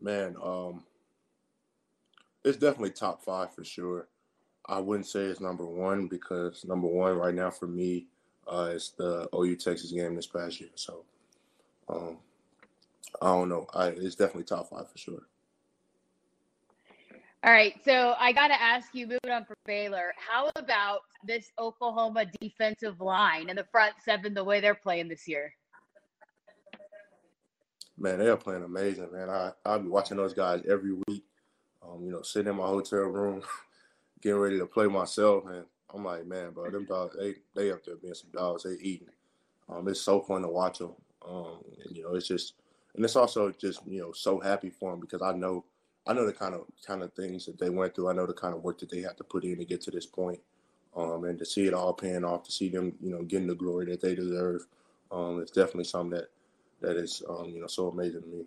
man, 0.00 0.36
um, 0.42 0.84
it's 2.44 2.58
definitely 2.58 2.90
top 2.90 3.22
five 3.22 3.54
for 3.54 3.64
sure. 3.64 4.08
I 4.66 4.80
wouldn't 4.80 5.06
say 5.06 5.20
it's 5.20 5.40
number 5.40 5.64
one 5.64 6.08
because 6.08 6.64
number 6.64 6.88
one 6.88 7.16
right 7.16 7.34
now 7.34 7.50
for 7.50 7.66
me 7.66 8.06
uh, 8.52 8.70
is 8.72 8.92
the 8.96 9.28
OU 9.34 9.56
Texas 9.56 9.92
game 9.92 10.14
this 10.14 10.26
past 10.26 10.60
year. 10.60 10.70
So 10.74 11.04
um, 11.88 12.18
I 13.22 13.26
don't 13.26 13.48
know. 13.48 13.66
I, 13.74 13.88
it's 13.88 14.16
definitely 14.16 14.44
top 14.44 14.70
five 14.70 14.90
for 14.90 14.98
sure. 14.98 15.22
All 17.44 17.52
right, 17.52 17.74
so 17.84 18.14
I 18.18 18.32
got 18.32 18.48
to 18.48 18.60
ask 18.60 18.92
you, 18.92 19.06
moving 19.06 19.30
on 19.30 19.44
from 19.44 19.54
Baylor, 19.66 20.12
how 20.16 20.50
about 20.56 21.00
this 21.24 21.52
Oklahoma 21.60 22.24
defensive 22.40 23.00
line 23.00 23.50
and 23.50 23.58
the 23.58 23.66
front 23.70 23.94
seven, 24.04 24.34
the 24.34 24.42
way 24.42 24.58
they're 24.58 24.74
playing 24.74 25.06
this 25.06 25.28
year? 25.28 25.52
Man, 27.98 28.18
they 28.18 28.28
are 28.28 28.36
playing 28.36 28.64
amazing, 28.64 29.12
man. 29.12 29.30
I 29.30 29.52
I'll 29.64 29.80
be 29.80 29.88
watching 29.88 30.16
those 30.16 30.34
guys 30.34 30.62
every 30.68 30.92
week. 31.08 31.24
Um, 31.82 32.04
you 32.04 32.10
know, 32.10 32.22
sitting 32.22 32.50
in 32.50 32.56
my 32.56 32.66
hotel 32.66 33.00
room, 33.00 33.42
getting 34.20 34.38
ready 34.38 34.58
to 34.58 34.66
play 34.66 34.86
myself, 34.86 35.44
and 35.46 35.64
I'm 35.94 36.04
like, 36.04 36.26
man, 36.26 36.50
bro, 36.50 36.70
them 36.70 36.84
dogs, 36.84 37.16
they 37.18 37.34
they 37.54 37.70
up 37.70 37.84
there 37.84 37.96
being 37.96 38.14
some 38.14 38.30
dogs, 38.32 38.64
they 38.64 38.74
eating. 38.82 39.08
Um, 39.68 39.88
it's 39.88 40.00
so 40.00 40.20
fun 40.20 40.42
to 40.42 40.48
watch 40.48 40.78
them. 40.78 40.92
Um, 41.26 41.58
and, 41.84 41.96
you 41.96 42.04
know, 42.04 42.14
it's 42.14 42.28
just, 42.28 42.54
and 42.94 43.04
it's 43.04 43.16
also 43.16 43.50
just, 43.50 43.80
you 43.86 44.00
know, 44.00 44.12
so 44.12 44.38
happy 44.40 44.70
for 44.70 44.90
them 44.92 45.00
because 45.00 45.22
I 45.22 45.32
know, 45.32 45.64
I 46.06 46.12
know 46.12 46.24
the 46.24 46.32
kind 46.32 46.54
of 46.54 46.66
kind 46.86 47.02
of 47.02 47.12
things 47.14 47.46
that 47.46 47.58
they 47.58 47.68
went 47.68 47.94
through. 47.94 48.10
I 48.10 48.12
know 48.12 48.26
the 48.26 48.32
kind 48.32 48.54
of 48.54 48.62
work 48.62 48.78
that 48.78 48.90
they 48.90 49.00
had 49.00 49.16
to 49.16 49.24
put 49.24 49.44
in 49.44 49.58
to 49.58 49.64
get 49.64 49.80
to 49.82 49.90
this 49.90 50.06
point. 50.06 50.40
Um, 50.96 51.24
and 51.24 51.38
to 51.38 51.44
see 51.44 51.66
it 51.66 51.74
all 51.74 51.92
paying 51.92 52.24
off, 52.24 52.44
to 52.44 52.52
see 52.52 52.70
them, 52.70 52.94
you 53.02 53.10
know, 53.10 53.22
getting 53.22 53.48
the 53.48 53.54
glory 53.54 53.84
that 53.86 54.00
they 54.00 54.14
deserve, 54.14 54.62
um, 55.10 55.40
it's 55.42 55.50
definitely 55.50 55.84
something 55.84 56.18
that 56.18 56.28
that 56.86 56.96
is 56.96 57.22
um, 57.28 57.50
you 57.50 57.60
know 57.60 57.66
so 57.66 57.88
amazing 57.88 58.22
to 58.22 58.28
me. 58.28 58.44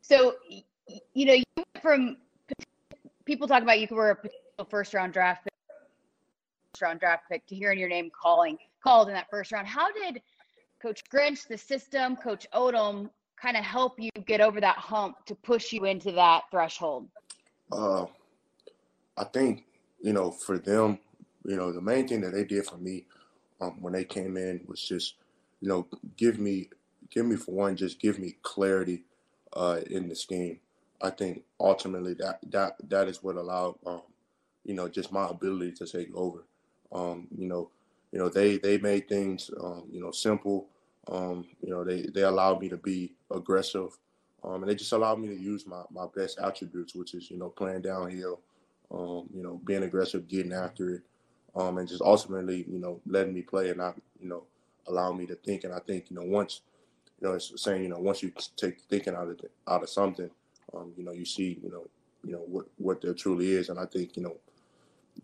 So, 0.00 0.34
you 1.14 1.26
know, 1.26 1.32
you 1.34 1.44
went 1.56 1.82
from 1.82 2.16
people 3.24 3.48
talk 3.48 3.62
about 3.62 3.80
you 3.80 3.88
were 3.90 4.10
a 4.10 4.14
potential 4.14 4.66
first 4.70 4.94
round 4.94 5.12
draft 5.12 5.42
pick, 5.42 5.52
first 6.72 6.82
round 6.82 7.00
draft 7.00 7.24
pick 7.28 7.44
to 7.48 7.56
hearing 7.56 7.78
your 7.78 7.88
name 7.88 8.10
calling 8.10 8.56
called 8.82 9.08
in 9.08 9.14
that 9.14 9.28
first 9.28 9.50
round. 9.50 9.66
How 9.66 9.90
did 9.90 10.22
Coach 10.80 11.02
Grinch, 11.12 11.48
the 11.48 11.58
system, 11.58 12.14
Coach 12.14 12.46
Odom, 12.54 13.10
kind 13.40 13.56
of 13.56 13.64
help 13.64 13.98
you 13.98 14.10
get 14.24 14.40
over 14.40 14.60
that 14.60 14.76
hump 14.76 15.26
to 15.26 15.34
push 15.34 15.72
you 15.72 15.86
into 15.86 16.12
that 16.12 16.44
threshold? 16.52 17.08
Uh, 17.72 18.06
I 19.18 19.24
think 19.24 19.64
you 20.00 20.12
know 20.12 20.30
for 20.30 20.56
them, 20.56 21.00
you 21.44 21.56
know, 21.56 21.72
the 21.72 21.80
main 21.80 22.06
thing 22.06 22.20
that 22.20 22.32
they 22.32 22.44
did 22.44 22.64
for 22.64 22.76
me 22.76 23.06
um, 23.60 23.82
when 23.82 23.92
they 23.92 24.04
came 24.04 24.36
in 24.36 24.60
was 24.68 24.80
just 24.80 25.14
you 25.60 25.68
know, 25.68 25.86
give 26.16 26.38
me, 26.38 26.70
give 27.10 27.26
me 27.26 27.36
for 27.36 27.52
one, 27.52 27.76
just 27.76 28.00
give 28.00 28.18
me 28.18 28.36
clarity 28.42 29.04
uh, 29.54 29.80
in 29.90 30.08
the 30.08 30.14
scheme. 30.14 30.60
I 31.02 31.10
think 31.10 31.42
ultimately 31.60 32.14
that 32.14 32.40
that 32.50 32.76
that 32.88 33.08
is 33.08 33.22
what 33.22 33.36
allowed, 33.36 33.76
um, 33.86 34.02
you 34.64 34.74
know, 34.74 34.88
just 34.88 35.12
my 35.12 35.28
ability 35.28 35.72
to 35.72 35.86
take 35.86 36.14
over. 36.14 36.44
Um, 36.92 37.28
you 37.36 37.46
know, 37.48 37.70
you 38.12 38.18
know 38.18 38.28
they 38.28 38.56
they 38.58 38.78
made 38.78 39.08
things, 39.08 39.50
um, 39.62 39.84
you 39.90 40.00
know, 40.00 40.10
simple. 40.10 40.66
Um, 41.08 41.46
you 41.62 41.70
know, 41.70 41.84
they 41.84 42.02
they 42.02 42.22
allowed 42.22 42.60
me 42.60 42.68
to 42.70 42.76
be 42.76 43.12
aggressive, 43.30 43.96
um, 44.42 44.62
and 44.62 44.70
they 44.70 44.74
just 44.74 44.92
allowed 44.92 45.20
me 45.20 45.28
to 45.28 45.36
use 45.38 45.66
my 45.66 45.82
my 45.90 46.06
best 46.14 46.38
attributes, 46.38 46.94
which 46.94 47.14
is 47.14 47.30
you 47.30 47.38
know 47.38 47.50
playing 47.50 47.82
downhill, 47.82 48.40
um, 48.90 49.28
you 49.34 49.42
know, 49.42 49.60
being 49.64 49.82
aggressive, 49.82 50.28
getting 50.28 50.52
after 50.52 50.94
it, 50.94 51.02
um, 51.54 51.78
and 51.78 51.88
just 51.88 52.02
ultimately 52.02 52.64
you 52.68 52.78
know 52.78 53.00
letting 53.06 53.34
me 53.34 53.42
play 53.42 53.68
and 53.68 53.78
not 53.78 53.96
you 54.20 54.28
know 54.28 54.44
allow 54.88 55.12
me 55.12 55.26
to 55.26 55.34
think. 55.34 55.64
And 55.64 55.72
I 55.72 55.80
think, 55.80 56.10
you 56.10 56.16
know, 56.16 56.24
once, 56.24 56.62
you 57.20 57.28
know, 57.28 57.34
it's 57.34 57.52
saying, 57.62 57.82
you 57.82 57.88
know, 57.88 57.98
once 57.98 58.22
you 58.22 58.32
take 58.56 58.80
thinking 58.82 59.14
out 59.14 59.28
of 59.28 59.40
out 59.68 59.82
of 59.82 59.88
something, 59.88 60.30
um, 60.74 60.92
you 60.96 61.04
know, 61.04 61.12
you 61.12 61.24
see, 61.24 61.58
you 61.62 61.70
know, 61.70 61.86
you 62.24 62.32
know 62.32 62.44
what 62.46 62.66
what 62.78 63.00
there 63.00 63.14
truly 63.14 63.52
is. 63.52 63.68
And 63.68 63.78
I 63.78 63.86
think, 63.86 64.16
you 64.16 64.22
know, 64.22 64.36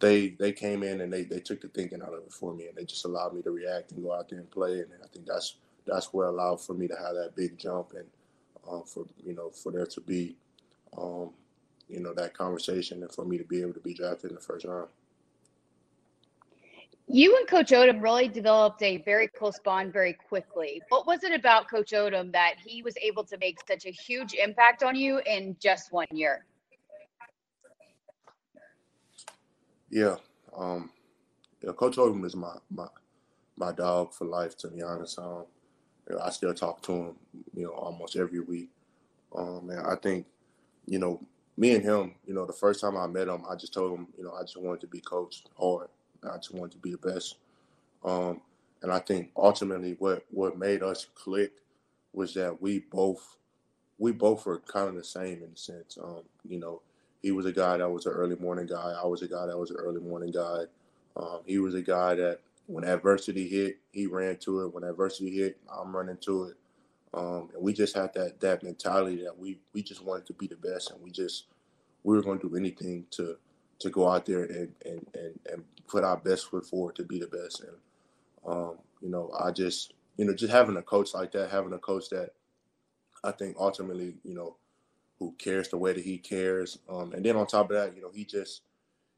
they 0.00 0.30
they 0.30 0.52
came 0.52 0.82
in 0.82 1.00
and 1.00 1.12
they 1.12 1.24
they 1.24 1.40
took 1.40 1.60
the 1.60 1.68
thinking 1.68 2.02
out 2.02 2.14
of 2.14 2.24
it 2.24 2.32
for 2.32 2.54
me, 2.54 2.66
and 2.68 2.76
they 2.76 2.84
just 2.84 3.04
allowed 3.04 3.34
me 3.34 3.42
to 3.42 3.50
react 3.50 3.92
and 3.92 4.02
go 4.02 4.14
out 4.14 4.28
there 4.28 4.38
and 4.38 4.50
play. 4.50 4.80
And 4.80 4.90
I 5.02 5.06
think 5.08 5.26
that's 5.26 5.56
that's 5.86 6.12
what 6.12 6.28
allowed 6.28 6.60
for 6.60 6.74
me 6.74 6.88
to 6.88 6.94
have 6.94 7.14
that 7.14 7.34
big 7.36 7.58
jump 7.58 7.92
and 7.94 8.06
um, 8.70 8.84
for 8.84 9.06
you 9.24 9.34
know 9.34 9.50
for 9.50 9.72
there 9.72 9.86
to 9.86 10.00
be 10.00 10.36
um, 10.96 11.30
you 11.88 12.00
know 12.00 12.14
that 12.14 12.34
conversation 12.34 13.02
and 13.02 13.12
for 13.12 13.24
me 13.24 13.38
to 13.38 13.44
be 13.44 13.60
able 13.60 13.74
to 13.74 13.80
be 13.80 13.94
drafted 13.94 14.30
in 14.30 14.36
the 14.36 14.42
first 14.42 14.64
round. 14.64 14.88
You 17.14 17.36
and 17.36 17.46
Coach 17.46 17.72
Odom 17.72 18.02
really 18.02 18.26
developed 18.26 18.82
a 18.82 18.96
very 19.02 19.28
close 19.28 19.58
bond 19.58 19.92
very 19.92 20.14
quickly. 20.14 20.80
What 20.88 21.06
was 21.06 21.22
it 21.24 21.38
about 21.38 21.68
Coach 21.68 21.90
Odom 21.90 22.32
that 22.32 22.54
he 22.64 22.82
was 22.82 22.96
able 22.96 23.22
to 23.24 23.36
make 23.36 23.58
such 23.68 23.84
a 23.84 23.90
huge 23.90 24.32
impact 24.32 24.82
on 24.82 24.96
you 24.96 25.20
in 25.26 25.54
just 25.60 25.92
one 25.92 26.06
year? 26.10 26.46
Yeah, 29.90 30.16
um, 30.56 30.88
yeah, 31.60 31.72
Coach 31.72 31.96
Odom 31.96 32.24
is 32.24 32.34
my 32.34 32.54
my 32.70 32.86
my 33.58 33.72
dog 33.72 34.14
for 34.14 34.24
life. 34.24 34.56
To 34.58 34.68
be 34.68 34.82
honest, 34.82 35.18
um, 35.18 35.44
you 36.08 36.16
know, 36.16 36.22
I 36.22 36.30
still 36.30 36.54
talk 36.54 36.80
to 36.84 36.92
him, 36.92 37.16
you 37.52 37.64
know, 37.64 37.72
almost 37.72 38.16
every 38.16 38.40
week. 38.40 38.70
Um, 39.36 39.68
and 39.68 39.86
I 39.86 39.96
think, 39.96 40.24
you 40.86 40.98
know, 40.98 41.20
me 41.58 41.74
and 41.74 41.84
him, 41.84 42.14
you 42.24 42.32
know, 42.32 42.46
the 42.46 42.54
first 42.54 42.80
time 42.80 42.96
I 42.96 43.06
met 43.06 43.28
him, 43.28 43.42
I 43.46 43.54
just 43.54 43.74
told 43.74 43.98
him, 43.98 44.06
you 44.16 44.24
know, 44.24 44.32
I 44.32 44.44
just 44.44 44.56
wanted 44.56 44.80
to 44.80 44.86
be 44.86 45.00
coached 45.00 45.50
hard. 45.58 45.88
I 46.30 46.36
just 46.36 46.54
wanted 46.54 46.72
to 46.72 46.78
be 46.78 46.92
the 46.92 46.98
best. 46.98 47.36
Um, 48.04 48.40
and 48.82 48.92
I 48.92 48.98
think 49.00 49.30
ultimately 49.36 49.96
what 49.98 50.24
what 50.30 50.58
made 50.58 50.82
us 50.82 51.06
click 51.14 51.52
was 52.12 52.34
that 52.34 52.60
we 52.62 52.80
both 52.80 53.36
we 53.98 54.12
both 54.12 54.46
were 54.46 54.58
kind 54.60 54.88
of 54.88 54.94
the 54.96 55.04
same 55.04 55.42
in 55.42 55.50
a 55.54 55.56
sense. 55.56 55.98
Um, 56.02 56.22
you 56.48 56.58
know, 56.58 56.82
he 57.22 57.32
was 57.32 57.46
a 57.46 57.52
guy 57.52 57.78
that 57.78 57.88
was 57.90 58.06
an 58.06 58.12
early 58.12 58.36
morning 58.36 58.66
guy. 58.66 58.94
I 59.02 59.06
was 59.06 59.22
a 59.22 59.28
guy 59.28 59.46
that 59.46 59.58
was 59.58 59.70
an 59.70 59.76
early 59.78 60.00
morning 60.00 60.32
guy. 60.32 60.64
Um, 61.16 61.40
he 61.46 61.58
was 61.58 61.74
a 61.74 61.82
guy 61.82 62.14
that 62.16 62.40
when 62.66 62.84
adversity 62.84 63.48
hit, 63.48 63.78
he 63.92 64.06
ran 64.06 64.36
to 64.38 64.62
it. 64.62 64.74
When 64.74 64.84
adversity 64.84 65.36
hit, 65.38 65.58
I'm 65.72 65.94
running 65.94 66.18
to 66.22 66.44
it. 66.44 66.56
Um, 67.14 67.50
and 67.54 67.62
we 67.62 67.72
just 67.72 67.94
had 67.96 68.14
that 68.14 68.40
that 68.40 68.62
mentality 68.62 69.22
that 69.24 69.38
we 69.38 69.58
we 69.74 69.82
just 69.82 70.04
wanted 70.04 70.26
to 70.26 70.32
be 70.34 70.46
the 70.48 70.56
best, 70.56 70.90
and 70.90 71.02
we 71.02 71.10
just 71.10 71.46
we 72.04 72.16
were 72.16 72.22
going 72.22 72.40
to 72.40 72.48
do 72.50 72.56
anything 72.56 73.06
to 73.12 73.36
to 73.80 73.90
go 73.90 74.08
out 74.08 74.26
there 74.26 74.44
and 74.44 74.74
and 74.86 75.06
and, 75.14 75.40
and 75.52 75.64
put 75.92 76.04
our 76.04 76.16
best 76.16 76.50
foot 76.50 76.66
forward 76.66 76.96
to 76.96 77.04
be 77.04 77.20
the 77.20 77.26
best. 77.26 77.60
And 77.60 77.76
um, 78.46 78.78
you 79.02 79.10
know, 79.10 79.30
I 79.38 79.50
just 79.52 79.92
you 80.16 80.24
know 80.24 80.34
just 80.34 80.52
having 80.52 80.76
a 80.78 80.82
coach 80.82 81.14
like 81.14 81.32
that, 81.32 81.50
having 81.50 81.74
a 81.74 81.78
coach 81.78 82.08
that 82.10 82.30
I 83.22 83.30
think 83.32 83.56
ultimately 83.60 84.14
you 84.24 84.34
know 84.34 84.56
who 85.18 85.34
cares 85.38 85.68
the 85.68 85.78
way 85.78 85.92
that 85.92 86.02
he 86.04 86.18
cares, 86.18 86.78
um, 86.88 87.12
and 87.12 87.24
then 87.24 87.36
on 87.36 87.46
top 87.46 87.70
of 87.70 87.76
that, 87.76 87.94
you 87.94 88.02
know, 88.02 88.10
he 88.12 88.24
just 88.24 88.62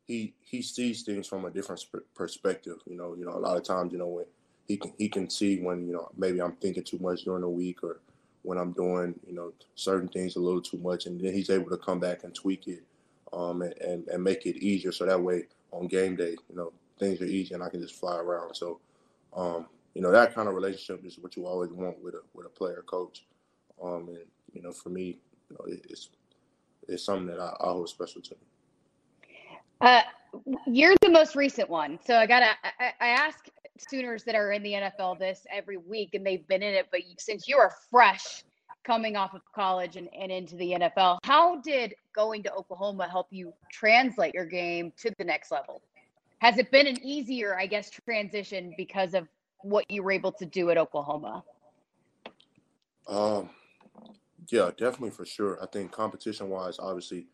he 0.07 0.35
he 0.41 0.61
sees 0.63 1.03
things 1.03 1.29
from 1.29 1.45
a 1.45 1.51
different 1.51 1.81
sp- 1.81 2.11
perspective. 2.15 2.79
You 2.87 2.97
know, 2.97 3.15
you 3.15 3.25
know, 3.25 3.37
a 3.37 3.39
lot 3.39 3.57
of 3.57 3.63
times, 3.65 3.93
you 3.93 3.99
know, 3.99 4.09
when 4.09 4.27
he 4.67 4.77
can 4.77 4.93
he 4.99 5.09
can 5.09 5.31
see 5.31 5.61
when 5.61 5.87
you 5.87 5.95
know 5.95 6.11
maybe 6.17 6.43
I'm 6.43 6.57
thinking 6.57 6.83
too 6.85 6.99
much 6.99 7.23
during 7.23 7.43
the 7.43 7.49
week 7.49 7.83
or 7.85 8.01
when 8.43 8.59
I'm 8.59 8.73
doing 8.73 9.15
you 9.27 9.35
know 9.35 9.53
certain 9.77 10.09
things 10.09 10.37
a 10.37 10.41
little 10.41 10.61
too 10.61 10.79
much, 10.79 11.07
and 11.07 11.21
then 11.21 11.33
he's 11.33 11.51
able 11.51 11.71
to 11.71 11.79
come 11.79 12.01
back 12.01 12.25
and 12.25 12.35
tweak 12.35 12.67
it 12.67 12.83
um, 13.33 13.63
and, 13.63 13.75
and, 13.81 14.09
and 14.09 14.25
make 14.25 14.45
it 14.45 14.57
easier. 14.57 14.93
So 14.93 15.07
that 15.07 15.23
way 15.23 15.45
on 15.75 15.89
game 15.89 16.17
day, 16.17 16.37
you 16.49 16.57
know, 16.57 16.73
things 16.99 17.21
are 17.21 17.27
easy 17.27 17.55
and 17.55 17.63
I 17.63 17.69
can 17.69 17.81
just 17.81 17.99
fly 17.99 18.17
around. 18.17 18.55
So, 18.55 18.81
um, 19.35 19.67
you 19.95 20.03
know, 20.03 20.11
that 20.11 20.35
kind 20.35 20.49
of 20.49 20.55
relationship 20.55 21.05
is 21.05 21.19
what 21.19 21.37
you 21.37 21.47
always 21.47 21.71
want 21.71 22.03
with 22.03 22.15
a 22.15 22.21
with 22.33 22.47
a 22.47 22.51
player 22.51 22.83
coach. 22.87 23.25
Um, 23.83 24.09
and 24.09 24.25
you 24.53 24.63
know, 24.63 24.73
for 24.73 24.89
me, 24.89 25.19
you 25.51 25.57
know, 25.59 25.73
it, 25.73 25.87
it's 25.89 26.11
it's 26.89 27.05
something 27.05 27.27
that 27.27 27.41
I, 27.41 27.55
I 27.61 27.73
hold 27.73 27.89
special 27.89 28.21
to. 28.23 28.37
Uh, 29.81 30.03
you're 30.67 30.95
the 31.01 31.11
most 31.11 31.37
recent 31.37 31.69
one, 31.69 31.99
so 32.05 32.17
I 32.17 32.27
gotta. 32.27 32.51
I, 32.81 32.93
I 33.01 33.09
ask 33.09 33.49
Sooners 33.91 34.25
that 34.25 34.35
are 34.35 34.53
in 34.53 34.63
the 34.63 34.73
NFL 34.73 35.19
this 35.19 35.47
every 35.53 35.77
week, 35.77 36.15
and 36.15 36.25
they've 36.25 36.47
been 36.47 36.63
in 36.63 36.75
it. 36.75 36.87
But 36.91 37.01
since 37.19 37.49
you 37.49 37.57
are 37.57 37.73
fresh, 37.91 38.45
coming 38.85 39.17
off 39.17 39.35
of 39.35 39.41
college 39.55 39.97
and, 39.97 40.09
and 40.19 40.31
into 40.31 40.57
the 40.57 40.73
NFL, 40.73 41.19
how 41.25 41.61
did 41.61 41.95
going 42.15 42.43
to 42.45 42.53
Oklahoma 42.53 43.09
help 43.09 43.29
you 43.31 43.53
translate 43.73 44.35
your 44.35 44.47
game 44.47 44.93
to 44.99 45.13
the 45.19 45.25
next 45.25 45.51
level? 45.51 45.83
Has 46.39 46.59
it 46.59 46.71
been 46.71 46.87
an 46.87 46.99
easier, 47.03 47.59
I 47.59 47.67
guess, 47.67 47.91
transition 47.91 48.75
because 48.77 49.15
of 49.15 49.27
what 49.63 49.91
you 49.91 50.03
were 50.03 50.13
able 50.13 50.33
to 50.33 50.45
do 50.45 50.71
at 50.71 50.77
Oklahoma? 50.77 51.43
Um, 53.09 53.51
yeah, 54.49 54.71
definitely 54.77 55.11
for 55.11 55.25
sure. 55.25 55.59
I 55.63 55.67
think 55.67 55.91
competition 55.91 56.51
wise, 56.51 56.79
obviously, 56.79 57.27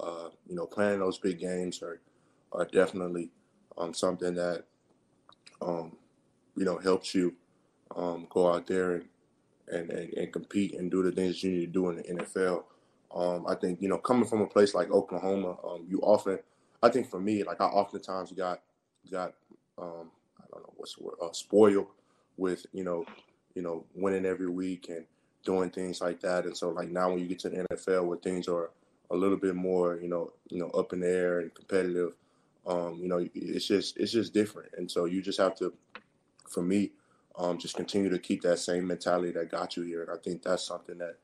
uh, 0.00 0.30
you 0.46 0.56
know, 0.56 0.66
playing 0.66 0.98
those 0.98 1.18
big 1.18 1.38
games 1.38 1.82
are 1.82 2.00
are 2.52 2.64
definitely 2.64 3.30
um, 3.76 3.92
something 3.92 4.34
that 4.34 4.64
um, 5.60 5.96
you 6.56 6.64
know 6.64 6.78
helps 6.78 7.14
you 7.14 7.34
um, 7.94 8.26
go 8.30 8.52
out 8.52 8.66
there 8.66 8.96
and, 8.96 9.04
and, 9.68 9.90
and 9.90 10.12
and 10.14 10.32
compete 10.32 10.74
and 10.74 10.90
do 10.90 11.02
the 11.02 11.12
things 11.12 11.42
you 11.42 11.50
need 11.50 11.66
to 11.66 11.72
do 11.72 11.90
in 11.90 11.96
the 11.96 12.02
NFL. 12.02 12.64
Um, 13.14 13.46
I 13.46 13.54
think 13.54 13.80
you 13.80 13.88
know 13.88 13.98
coming 13.98 14.28
from 14.28 14.42
a 14.42 14.46
place 14.46 14.74
like 14.74 14.90
Oklahoma, 14.90 15.56
um, 15.64 15.86
you 15.88 16.00
often, 16.00 16.38
I 16.82 16.88
think 16.88 17.08
for 17.08 17.20
me, 17.20 17.42
like 17.44 17.60
I 17.60 17.66
oftentimes 17.66 18.32
got 18.32 18.60
got 19.10 19.34
um, 19.78 20.10
I 20.38 20.44
don't 20.52 20.62
know 20.62 20.74
what's 20.76 20.94
the 20.96 21.04
word, 21.04 21.16
uh, 21.22 21.32
spoiled 21.32 21.88
with 22.36 22.66
you 22.72 22.84
know 22.84 23.04
you 23.54 23.62
know 23.62 23.84
winning 23.94 24.26
every 24.26 24.48
week 24.48 24.88
and 24.88 25.04
doing 25.46 25.70
things 25.70 26.00
like 26.00 26.20
that. 26.20 26.44
And 26.44 26.56
so 26.56 26.70
like 26.70 26.90
now 26.90 27.10
when 27.10 27.20
you 27.20 27.26
get 27.26 27.38
to 27.40 27.48
the 27.48 27.66
NFL 27.72 28.04
where 28.04 28.18
things 28.18 28.48
are 28.48 28.70
a 29.10 29.16
little 29.16 29.36
bit 29.36 29.54
more, 29.54 29.96
you 29.96 30.08
know, 30.08 30.32
you 30.48 30.58
know, 30.58 30.68
up 30.70 30.92
in 30.92 31.00
the 31.00 31.08
air 31.08 31.40
and 31.40 31.54
competitive, 31.54 32.12
um, 32.66 32.98
you 33.00 33.08
know, 33.08 33.26
it's 33.34 33.66
just 33.66 33.96
it's 33.96 34.12
just 34.12 34.34
different. 34.34 34.72
And 34.76 34.90
so 34.90 35.04
you 35.04 35.22
just 35.22 35.38
have 35.38 35.56
to, 35.58 35.72
for 36.48 36.62
me, 36.62 36.90
um, 37.38 37.58
just 37.58 37.76
continue 37.76 38.08
to 38.10 38.18
keep 38.18 38.42
that 38.42 38.58
same 38.58 38.86
mentality 38.86 39.32
that 39.32 39.50
got 39.50 39.76
you 39.76 39.82
here. 39.82 40.02
And 40.02 40.10
I 40.10 40.16
think 40.16 40.42
that's 40.42 40.64
something 40.64 40.98
that 40.98 41.16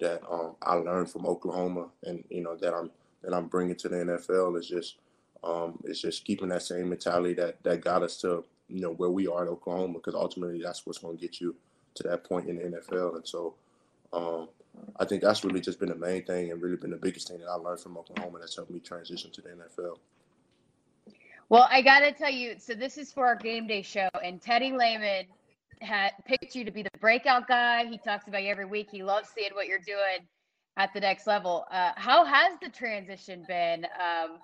that 0.00 0.22
um, 0.30 0.56
I 0.62 0.74
learned 0.74 1.10
from 1.10 1.26
Oklahoma, 1.26 1.88
and 2.04 2.24
you 2.30 2.42
know 2.42 2.56
that 2.56 2.74
I'm 2.74 2.90
that 3.22 3.34
I'm 3.34 3.46
bringing 3.46 3.76
to 3.76 3.88
the 3.88 3.96
NFL 3.96 4.58
is 4.58 4.68
just 4.68 4.96
um, 5.44 5.78
it's 5.84 6.00
just 6.00 6.24
keeping 6.24 6.48
that 6.48 6.62
same 6.62 6.88
mentality 6.88 7.34
that 7.34 7.62
that 7.62 7.82
got 7.82 8.02
us 8.02 8.16
to 8.22 8.44
you 8.68 8.80
know 8.80 8.92
where 8.92 9.10
we 9.10 9.26
are 9.26 9.42
in 9.42 9.48
Oklahoma, 9.48 9.94
because 9.94 10.14
ultimately 10.14 10.60
that's 10.62 10.86
what's 10.86 10.98
going 10.98 11.16
to 11.16 11.20
get 11.20 11.40
you 11.40 11.54
to 11.94 12.02
that 12.04 12.24
point 12.24 12.48
in 12.48 12.56
the 12.56 12.78
NFL. 12.78 13.16
And 13.16 13.26
so 13.26 13.54
um, 14.12 14.48
I 14.98 15.04
think 15.04 15.22
that's 15.22 15.44
really 15.44 15.60
just 15.60 15.80
been 15.80 15.88
the 15.88 15.96
main 15.96 16.24
thing 16.24 16.50
and 16.50 16.62
really 16.62 16.76
been 16.76 16.90
the 16.90 16.96
biggest 16.96 17.28
thing 17.28 17.40
that 17.40 17.48
I 17.48 17.54
learned 17.54 17.80
from 17.80 17.98
Oklahoma 17.98 18.38
that's 18.38 18.56
helped 18.56 18.70
me 18.70 18.80
transition 18.80 19.30
to 19.32 19.42
the 19.42 19.50
NFL. 19.50 19.98
Well, 21.48 21.66
I 21.68 21.82
got 21.82 22.00
to 22.00 22.12
tell 22.12 22.30
you, 22.30 22.54
so 22.58 22.74
this 22.74 22.96
is 22.96 23.12
for 23.12 23.26
our 23.26 23.34
game 23.34 23.66
day 23.66 23.82
show, 23.82 24.08
and 24.22 24.40
Teddy 24.40 24.70
Lehman 24.70 25.26
had 25.80 26.12
picked 26.26 26.54
you 26.54 26.64
to 26.64 26.70
be 26.70 26.82
the 26.82 26.90
breakout 27.00 27.48
guy. 27.48 27.86
He 27.86 27.98
talks 27.98 28.28
about 28.28 28.42
you 28.42 28.50
every 28.50 28.66
week. 28.66 28.88
He 28.90 29.02
loves 29.02 29.28
seeing 29.34 29.52
what 29.54 29.66
you're 29.66 29.78
doing 29.78 30.26
at 30.76 30.92
the 30.94 31.00
next 31.00 31.26
level. 31.26 31.66
Uh, 31.70 31.92
how 31.96 32.24
has 32.24 32.58
the 32.62 32.68
transition 32.68 33.44
been 33.48 33.86
um, 33.98 34.38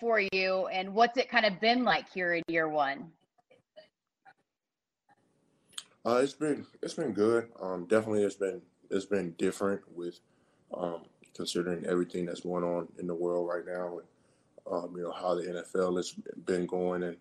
for 0.00 0.20
you, 0.20 0.66
and 0.66 0.94
what's 0.94 1.16
it 1.16 1.28
kind 1.28 1.46
of 1.46 1.60
been 1.60 1.84
like 1.84 2.10
here 2.12 2.34
in 2.34 2.42
year 2.48 2.68
one? 2.68 3.10
Uh, 6.06 6.20
it's 6.22 6.34
been 6.34 6.66
it's 6.82 6.94
been 6.94 7.12
good. 7.12 7.48
Um, 7.60 7.86
definitely, 7.86 8.24
it's 8.24 8.34
been 8.34 8.60
it's 8.90 9.06
been 9.06 9.32
different 9.38 9.80
with 9.94 10.20
um, 10.74 11.02
considering 11.34 11.84
everything 11.86 12.26
that's 12.26 12.40
going 12.40 12.64
on 12.64 12.88
in 12.98 13.06
the 13.06 13.14
world 13.14 13.48
right 13.48 13.64
now, 13.66 13.98
and 13.98 14.08
um, 14.70 14.94
you 14.96 15.02
know 15.02 15.12
how 15.12 15.34
the 15.34 15.42
NFL 15.42 15.96
has 15.96 16.12
been 16.44 16.66
going 16.66 17.04
and 17.04 17.16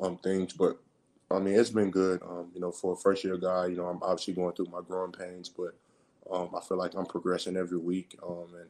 um, 0.00 0.16
things. 0.18 0.52
But 0.52 0.78
I 1.30 1.38
mean, 1.38 1.58
it's 1.58 1.70
been 1.70 1.90
good. 1.90 2.22
Um, 2.22 2.50
you 2.54 2.60
know, 2.60 2.72
for 2.72 2.94
a 2.94 2.96
first 2.96 3.22
year 3.24 3.36
guy, 3.36 3.66
you 3.66 3.76
know, 3.76 3.86
I'm 3.86 4.02
obviously 4.02 4.34
going 4.34 4.54
through 4.54 4.66
my 4.66 4.80
growing 4.86 5.12
pains, 5.12 5.48
but 5.48 5.74
um, 6.30 6.50
I 6.56 6.60
feel 6.60 6.76
like 6.76 6.94
I'm 6.94 7.06
progressing 7.06 7.56
every 7.56 7.78
week. 7.78 8.18
Um, 8.26 8.48
and 8.54 8.68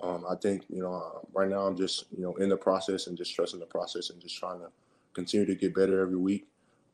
um, 0.00 0.24
I 0.30 0.36
think, 0.36 0.64
you 0.68 0.82
know, 0.82 0.94
uh, 0.94 1.18
right 1.34 1.48
now 1.48 1.66
I'm 1.66 1.76
just, 1.76 2.06
you 2.16 2.22
know, 2.22 2.34
in 2.36 2.48
the 2.48 2.56
process 2.56 3.06
and 3.06 3.18
just 3.18 3.34
trusting 3.34 3.60
the 3.60 3.66
process 3.66 4.10
and 4.10 4.20
just 4.20 4.38
trying 4.38 4.60
to 4.60 4.68
continue 5.14 5.46
to 5.46 5.54
get 5.54 5.74
better 5.74 6.00
every 6.00 6.16
week. 6.16 6.46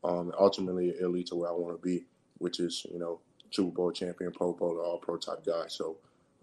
Um, 0.03 0.31
ultimately, 0.39 0.89
it'll 0.89 1.11
lead 1.11 1.27
to 1.27 1.35
where 1.35 1.49
I 1.49 1.53
want 1.53 1.79
to 1.79 1.81
be, 1.81 2.05
which 2.39 2.59
is, 2.59 2.85
you 2.91 2.99
know, 2.99 3.19
Super 3.51 3.71
Bowl 3.71 3.91
champion, 3.91 4.31
Pro 4.31 4.53
Bowler, 4.53 4.83
All 4.83 4.97
Pro 4.97 5.17
type 5.17 5.45
guy. 5.45 5.65
So 5.67 5.97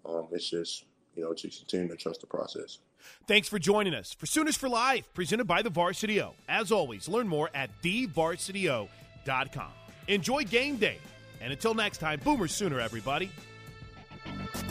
um, 0.05 0.27
it's 0.31 0.49
just, 0.49 0.85
you 1.15 1.23
know, 1.23 1.33
to 1.33 1.49
continue 1.49 1.87
to 1.87 1.95
trust 1.95 2.21
the 2.21 2.27
process. 2.27 2.79
Thanks 3.27 3.47
for 3.47 3.59
joining 3.59 3.93
us 3.93 4.13
for 4.13 4.25
Sooners 4.25 4.57
for 4.57 4.69
Life, 4.69 5.11
presented 5.13 5.45
by 5.45 5.61
the 5.61 5.69
Varsity 5.69 6.21
O. 6.21 6.33
As 6.49 6.71
always, 6.71 7.07
learn 7.07 7.27
more 7.27 7.49
at 7.53 7.69
thevarsityo.com. 7.81 9.71
Enjoy 10.07 10.43
game 10.43 10.77
day. 10.77 10.99
And 11.41 11.51
until 11.51 11.73
next 11.73 11.97
time, 11.99 12.19
Boomer 12.23 12.47
Sooner, 12.47 12.79
everybody. 12.79 13.29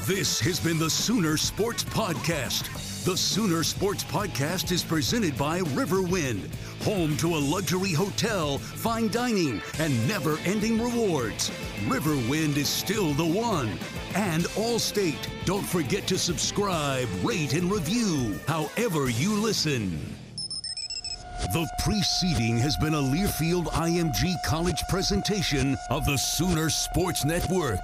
This 0.07 0.40
has 0.40 0.61
been 0.61 0.78
the 0.78 0.90
Sooner 0.90 1.37
Sports 1.37 1.85
Podcast. 1.85 3.04
The 3.04 3.16
Sooner 3.16 3.62
Sports 3.62 4.04
Podcast 4.04 4.72
is 4.72 4.83
presented 4.83 5.37
by 5.38 5.61
Riverwind, 5.61 6.48
home 6.85 7.16
to 7.16 7.35
a 7.35 7.40
luxury 7.40 7.92
hotel, 7.92 8.59
fine 8.59 9.09
dining, 9.09 9.62
and 9.79 10.07
never 10.07 10.37
ending 10.44 10.81
rewards. 10.81 11.51
Riverwind 11.87 12.59
is 12.59 12.68
still 12.68 13.14
the 13.14 13.25
one. 13.25 13.79
And 14.14 14.44
Allstate. 14.55 15.27
Don't 15.47 15.64
forget 15.66 16.07
to 16.09 16.18
subscribe, 16.18 17.09
rate, 17.23 17.55
and 17.55 17.73
review 17.73 18.38
however 18.47 19.09
you 19.09 19.35
listen. 19.35 19.99
The 21.55 21.66
preceding 21.83 22.59
has 22.59 22.77
been 22.77 22.94
a 22.94 23.01
Learfield 23.01 23.66
IMG 23.68 24.35
College 24.44 24.83
presentation 24.90 25.77
of 25.90 26.05
the 26.05 26.18
Sooner 26.18 26.68
Sports 26.68 27.25
Network. 27.25 27.81